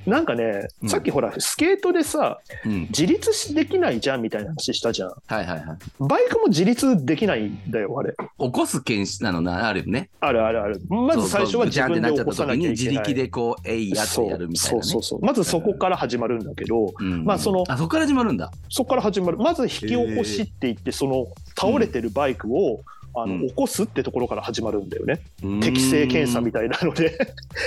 [0.05, 2.81] なんかね、うんさっきほらスケートでさうん。
[2.89, 5.59] 自立しできないじゃんみたいな話したじゃんはいはいはい。
[5.99, 10.09] バイクも自立できないんだよあれ起こす剣士なのな、あるよね。
[10.19, 14.83] あるあるあるまず最初は自分で起こさなきゃいけない自力でこう、えいやってやるみたいな、ね。
[14.83, 18.51] そうそうそうまずそこから始まるんだけど、うんまあそのあ、そこから始まるんだ。
[18.69, 21.25] そこから始まるまず引き起こしって言ってその
[21.57, 22.81] 倒れてるバイクを、
[23.15, 23.47] あのうん。
[23.47, 25.21] 起こすってところから始まるんだよね、
[25.61, 27.17] 適正検査みたいなので。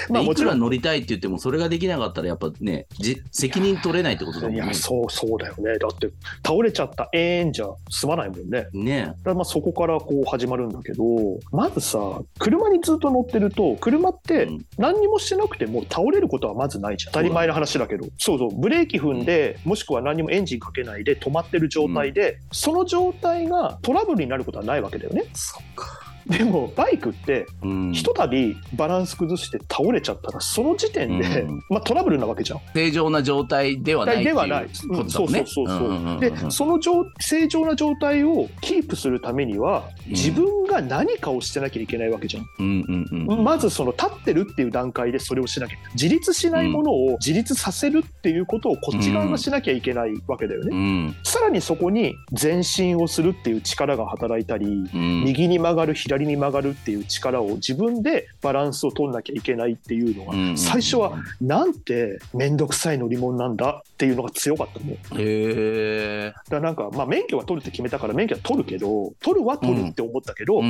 [0.08, 0.58] まあまあ、もちろん。
[0.58, 4.64] 乗りたいって言っても、それができなかったら、やっぱね、じ責任取れないってことだもんね。
[4.64, 4.74] いや。
[4.74, 5.78] そうそうだよね。
[5.78, 6.11] だって
[6.44, 8.66] 倒れちゃったえーんじゃ済まないもんね。
[8.72, 9.12] ね。
[9.22, 11.04] だまあそこからこう始まるんだけど
[11.52, 11.98] まずさ
[12.38, 14.66] 車にずっと乗ってると車ってうん。
[14.78, 17.12] 何にもしてなくても倒れることはまずないじゃん。
[17.12, 18.06] 当たり前の話だけど。
[18.18, 18.61] そうそう。
[18.61, 26.08] ブレーキ踏んで、もしくは何にもエンジンかけないで止まってる状態で、その状態がトラブルになることはないわけだよねそっか？
[26.28, 27.92] でもバイクってうん。
[27.92, 32.60] ひとたびバランス崩して倒れちゃったらその時点で、うんまあ、トラブルなわけじゃん。
[32.74, 34.66] 正常な状態ではないではない。
[34.66, 35.10] ことだもんね。
[35.10, 35.92] そうそうそうそう。
[35.92, 42.46] んんんんでその状正常な状態をキープするためにはうん自分が何かをしてなきゃいけないわけじゃん。
[42.58, 43.44] うんうんうん。
[43.44, 50.76] まずその立ってるっていう段階でそれをしなきゃ自立しないものを自立させるっていうことをこっち側がしなきゃいけないわけだよね。
[50.76, 51.16] うん。
[51.22, 55.24] さらにそこに前進をするっていう力が働いたり、うん。
[55.24, 64.94] 右に曲がる左に曲がるっていう力を自分でバランスを取んなきゃいけないっていうのが、うん最初はなんて面倒くさい乗り物なんだっていうのが強かったもん。
[64.94, 66.32] だかへえ。
[66.50, 70.62] らなんかまあ免許は取るって決めたから免許は取るけど取るは取るって思ったけど。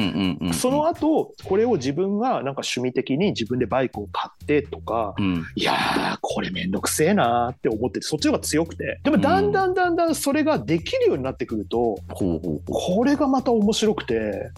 [0.52, 5.44] その後これを自分がなんか趣味的に自分でバイクを買ってとか、うん。
[5.54, 14.50] いやーこれめんどくせえなーって思っててそっちの方が強くてでもだんだんだんだんそれができるようになってくると、ほうほうほこれがまた面白くて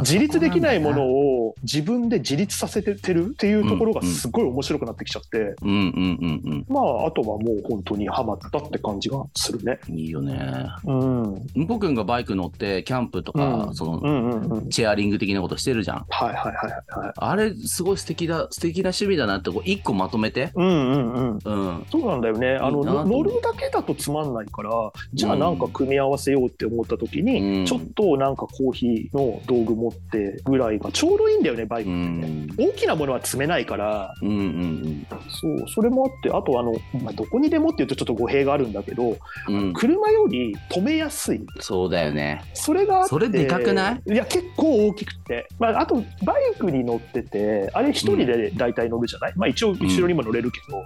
[0.00, 5.68] 自立できないものそを自分で自立させてるっていうところがすごい面白くなってきちゃって、うなんだな。
[5.68, 9.78] うんうんうんまああとはもう本当にハマったって感じがするね。
[9.88, 9.98] うん。
[9.98, 10.66] いいよね。
[10.84, 16.06] うん、うん向こう君がバイク乗って、キャンプとか、うんその、うんうんチェアリング的なことしてるじゃん。
[16.08, 17.12] はいはいはいはい。
[17.16, 20.50] あれ、すごい素敵だ、素敵な趣味だなって、こう、一個まとめて。
[20.54, 21.38] うんうんうん。
[21.44, 21.86] うん。
[21.90, 22.56] そうなんだよね。
[22.56, 24.70] あの乗るだけだとつまんないから、
[25.14, 32.66] じゃあなんか組み合わせようって思った時に、うんちょっとなんかコーヒーの道具持ってぐらいがちょうどいいんだよね、バイうクってね。
[32.66, 32.70] ん。
[32.70, 39.16] 大きなものは積めないから、うんうんそう、それもあって、あとあの、まあ、どこにでもっていうとちょっと語弊があるんだけど、
[39.48, 39.54] うん。
[39.54, 39.72] うん。
[39.72, 41.44] 車より止めやすい。
[41.60, 42.42] そうだよね。
[42.54, 43.06] それが。
[43.06, 44.12] それでかくない？
[44.12, 45.46] いや、結構大きくて。
[45.58, 50.84] まあ、あと、バイクに乗ってて、あれ一人で大体乗るじゃない、まあ一応後ろにも乗れるけど、うん。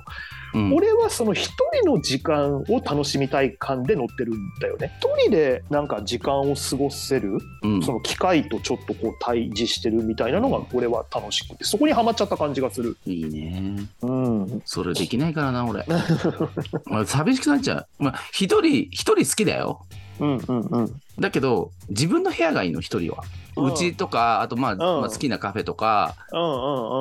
[0.55, 4.93] 俺はその一人の時間を楽しみたい感で乗ってるんだよね。
[4.99, 12.97] 一人でなんか時間を過ごせる、うんその機械とちょっとこう対峙してるみたいなのが俺は楽しくて、そこにはまっちゃった感じがする。
[13.07, 13.88] いいね。
[14.03, 14.62] うん。
[14.65, 15.85] それできないからな、俺。
[16.87, 17.87] まあ寂しくなっちゃう。
[17.99, 19.87] まあ、一人、一人好きだよ。
[20.21, 21.02] うんうんうん。
[21.18, 23.25] だけど、自分の部屋がいいの、一人は。
[23.57, 26.44] うちとか、あとまあ、んまあ好きなカフェとか、うんう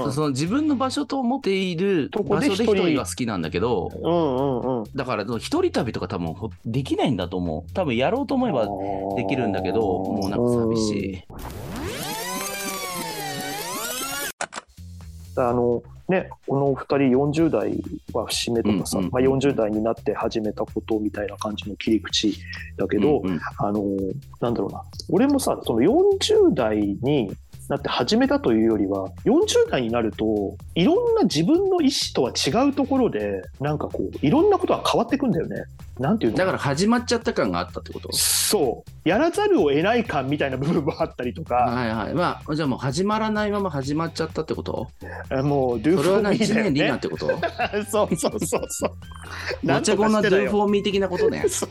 [0.01, 0.13] んうん。
[0.13, 4.83] その自分の場所と思っているとこ場所でで一人一人が好きなんだけど、うんうんうん。
[4.93, 7.71] だから一人旅とか多分ほできないんだと思う。
[7.73, 8.67] 多分やろうと思えば
[9.15, 11.23] できるんだけど、もうなんか寂しい。
[15.37, 19.13] あのね、このお二人40代は節目とかさ、うんうんうん。
[19.13, 22.37] まあ、40代になって始めたことみたいな感じの切り口
[22.77, 23.39] だけど、うんうん。
[23.57, 23.83] あの
[24.41, 24.83] なんだろうな。
[25.09, 27.31] 俺もさその40代に
[27.71, 35.63] なって始めたというよりは40代になるといろんな自分の意思とは違うところでなんかこういろんなことが変わっていくんだよね。
[35.97, 36.37] なんていうの？
[36.37, 38.09] だから始まっちゃった感があったってこと？
[38.11, 39.09] そう。
[39.09, 41.55] やらざるを得ない感みたいな部分もあったりとか。
[41.55, 42.13] はいはい。
[42.13, 44.87] まあじゃあもう始まらないまま始まっちゃったってこと？
[45.43, 46.71] もうドゥそれはなフォーミー1だよね。
[46.71, 47.27] 年ってこと。
[47.89, 48.91] そうそうそうそう。
[49.63, 51.45] めっちゃこんなドゥフよォーミー的なことね。
[51.49, 51.69] そう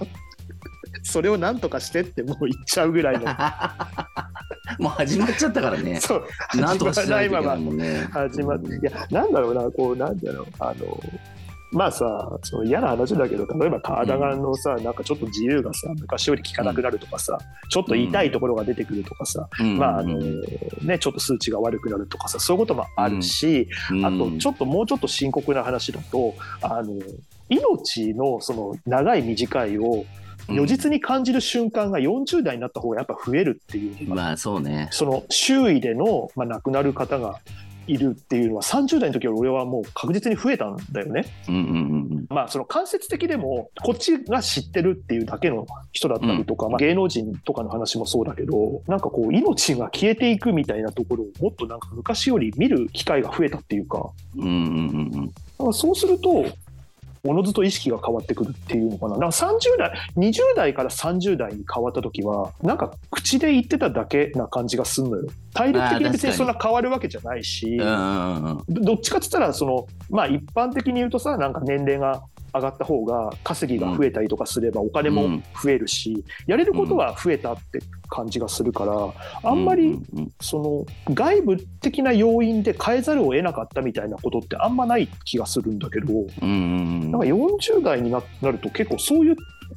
[1.02, 3.26] それをなんとかしてってもう言っちゃうぐらいの。
[4.78, 5.98] もう始まっちゃったからね。
[6.00, 6.24] そう。
[6.56, 8.08] なんとかしないといけままないもんね。
[8.12, 8.74] 始まって。
[8.74, 10.46] いやなんだろうなこうなんだろう。
[10.58, 11.00] あの
[11.72, 17.38] まあさその嫌な話だけど例えば体がのさ、なんかちょっと自由がさ昔より効かなくなるとかさ、
[17.68, 19.78] ちょっと痛いところが出てくるとかさ、うん。
[19.78, 20.18] まああの
[20.82, 24.04] ね、ちょっと数値が悪くなるとかさそういうこともあるし、うん。
[24.04, 26.94] あとちょっともうちょっと深刻な話だとあの
[27.48, 30.04] 命のその長い短いを
[30.48, 34.88] 如実に感じる瞬間が40代になった方がやっぱ増えるっていうのが、まあそうね。
[34.90, 37.40] その周囲での、まあ、亡くなる方が
[37.86, 41.24] いるっていうのは30代の時より俺はもう確実に増えたんだよね。
[41.48, 41.64] うんうんう
[42.16, 54.10] んまあその間接的でもこっちが知ってるっていうだけの人だったりとか、まあ、芸能人とかの話もそうだけどなんかこう命が消えていくみたいなところをもっとなんか昔より見る機会が増えたっていうか。
[54.36, 55.30] うんうんうん
[55.74, 56.46] そうすると
[57.24, 59.12] おのずと意識が変わってくるっていうのかな。
[59.12, 65.28] なんか30代、20代から30代に変わった時は、なんか口で言ってただけな感じがすんのよ。
[65.52, 72.22] 体力的に別にそんな変わるわけじゃないし、どどっちかっつったら、その、まあ一般的に言うとさ、なんか年齢が
[72.54, 79.98] 上がった方が稼ぎが増えたりとかすればお金も増えるし、やれることは増えたって感じがするから、あんまり
[80.40, 89.36] その外部的な要因で変えざるを得なかったみたいなことってあんまない気がするんだけど、なんか40代にななると結構そういう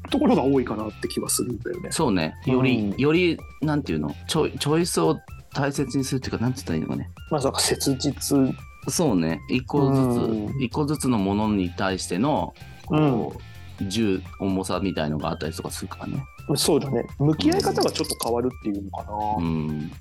[0.09, 1.91] ところが多いかなって気はするんだよね。
[1.91, 2.35] そうね。
[2.45, 2.97] より、うん。
[2.99, 4.13] よりなんていうの？
[4.27, 5.17] チョイチョイスを
[5.53, 7.09] 大切にするっていうかなんて言ったらいいのかね。
[7.29, 8.53] まあ、切実、
[8.89, 9.41] そうね。
[9.49, 10.47] 一個ずうん。
[10.59, 12.53] つ一個ずつのものに対しての
[12.85, 13.33] こ
[13.79, 16.23] う、重重さみたいのがあったりとかするからね。
[16.55, 19.11] そうだね、向き合い方がちょっと変わるっていうのかな。
[19.37, 19.91] うん。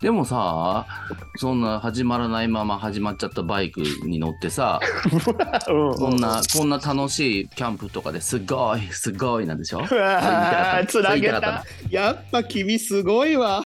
[0.00, 0.84] でもさ
[1.36, 4.80] そんな始まらないまま始まっちゃったバイクに乗ってさ
[5.70, 9.82] うんこんなこんな楽しいキャンプとかですごいすごいなんでしょ？
[10.88, 11.64] つなげた。
[11.88, 13.62] やっぱ君すごいわ。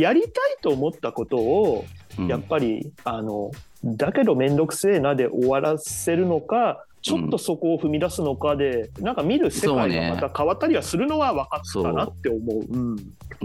[0.00, 0.32] やりたい
[0.62, 1.84] と思ったことを
[2.18, 2.26] うん。
[2.28, 3.50] やっぱり、あの
[3.84, 12.58] だけど面倒くせえなで終わらせるのかちょっとそこを踏み出すのかで、なんか見る世界がまた変わったりはするのは分かったなって思う。
[12.60, 12.96] うん、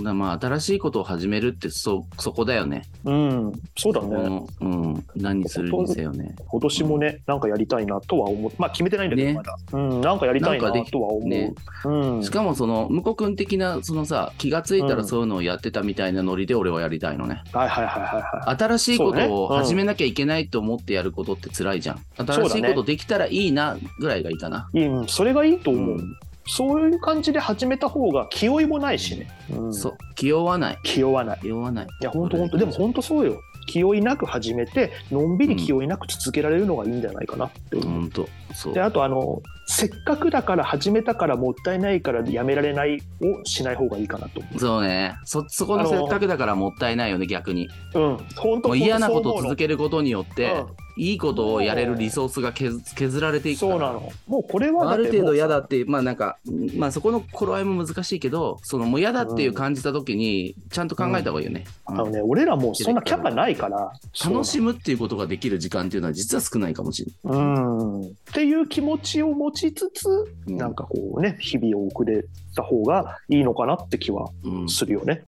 [0.03, 2.83] だまあ新しいことを始めるってそそこだよね。
[3.05, 4.45] うん、そうだね。
[4.59, 6.35] うん、何するにせよね。
[6.47, 8.51] 今年もね、なんかやりたいなとは思う。
[8.57, 9.55] まあ決めてないんだけど、ねまだ。
[9.71, 11.29] うん、なんかやりたいなとは思う。
[11.29, 11.53] ね
[11.85, 17.41] うん、しかもその向こう君的なそのさ気がついたうんらそういうのをやってたみたいなノリで俺はやりたいのね。
[17.53, 18.57] はいはいはいはいはい。
[18.57, 21.99] 新しいことを始めなきゃいけないと思ってやることって辛いじゃん。
[22.17, 24.69] 新しいことできたらいいなぐらいがいいかな。
[24.73, 26.17] いいうん、それがいいと思う、うん
[26.47, 29.27] そういう感じで始めた方が気負いもないしね。
[29.51, 31.39] うん、そう気負わない気負わない。
[31.41, 31.85] 気負わない。
[31.85, 33.41] いや、本当本当でも本当そうよ。
[33.67, 37.89] 気負いなく始めて、のんびり気負いなく続けられるのがいいんじゃないかなって思う。
[38.01, 38.81] 本当そうで、。
[38.81, 47.67] あと、あの、せっかくだから始めたからもったいないからやめられないをしない方がいいかなと思そうねそそこのせっかくだからもったいないよね逆に。
[47.95, 47.99] う。
[47.99, 50.63] うん、本当もう嫌なことを続けけることによって、
[50.95, 54.11] いいことをやれるリソースが削削られていくそうなの。
[54.27, 56.37] もうこれはある程度嫌だっってまあなんか
[56.77, 63.91] まあそこの頃合いも難しいけどそのもう嫌だっていう感じた時にちゃんと考えた方がいいよね、あのね、俺らもうそんなキャパないから。
[64.23, 68.01] 楽しむっていうことができる時間っていうのは実は少ないかもしれうん。
[68.01, 70.07] っていう気持ちを持ちつつ、
[70.47, 70.57] ない。
[70.57, 72.25] なんかこうね、日々を送れ
[72.55, 75.23] た方がいいのかなって気はうん、するよね。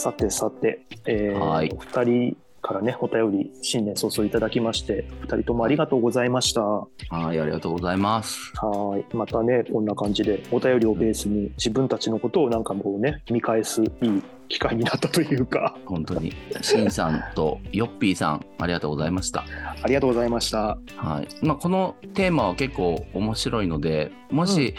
[0.00, 6.62] さてさて、えーはいお二人からね、お便り、新年早々いただきまして、二人ともありがとうございました。
[6.62, 8.52] ははいありがとうございます。
[8.98, 9.16] い。
[9.16, 16.34] またね、こんな感じで、お便りをベースに自分たちのことをなんかもうね、見返すいい機会になったというか、本当に。
[16.60, 19.44] しんさんとよっぴーさんありがとうございました。
[19.82, 20.76] ありがとうございました。
[20.96, 21.46] はい。
[21.46, 24.74] まあ、このテーマは結構面白いのでもし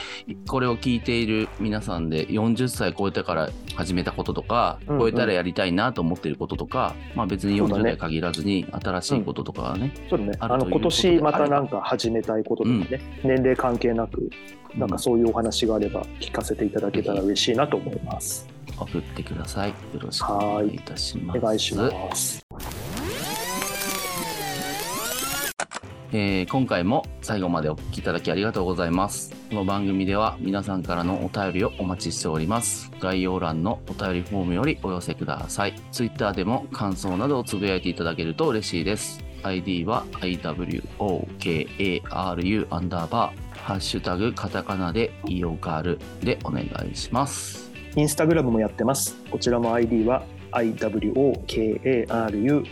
[0.48, 5.00] これを聞いている皆さんで40歳超えてから始めたこととか、うんうん。
[5.00, 7.84] 超えたらやりたいなと思っていることとか、まあ、別に40そうだね。
[7.84, 10.34] 代限らずに新しいこととかはね、そうだね。
[10.40, 14.30] ああの、今年またなんか始めたいこととかね、年齢関係なく、
[14.76, 18.50] なんかそういうお話があれば聞かせていただけたら嬉しいなと思います。
[18.82, 19.70] 送ってください。
[19.70, 21.38] よろしくお願いいたします。
[21.38, 22.46] お願いします。
[26.14, 29.34] えー今回も最後までお聞きいただきありがとうございます。
[29.50, 32.92] この番組では皆さんからのお便りをお待ちしております。
[33.00, 35.76] 概要欄のお便りフォームよりお寄せください。
[35.92, 39.24] Twitter でも感想などをつぶやいていただけると嬉しいです。
[39.44, 40.68] ID は IWOKARU
[42.70, 47.61] アンダーバー、ハッシュタグカタカナでイオカルでお願いします。
[47.96, 49.18] インスタグラムもやってます。
[49.30, 52.08] こちらも ID は IWOKARU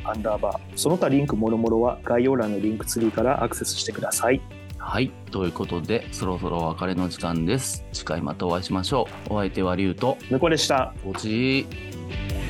[0.08, 0.60] アンダーバー。
[0.76, 4.42] その他リンクもろもろは概要欄のリンクツリーからアクセスしてください。
[4.78, 5.12] はい。
[5.32, 7.86] ということで、そろそろお別れの時間です。
[7.92, 9.34] 次回またお会いしましょう。
[9.34, 10.94] お相手はリュウと、向こうでした。
[11.06, 12.49] おちー。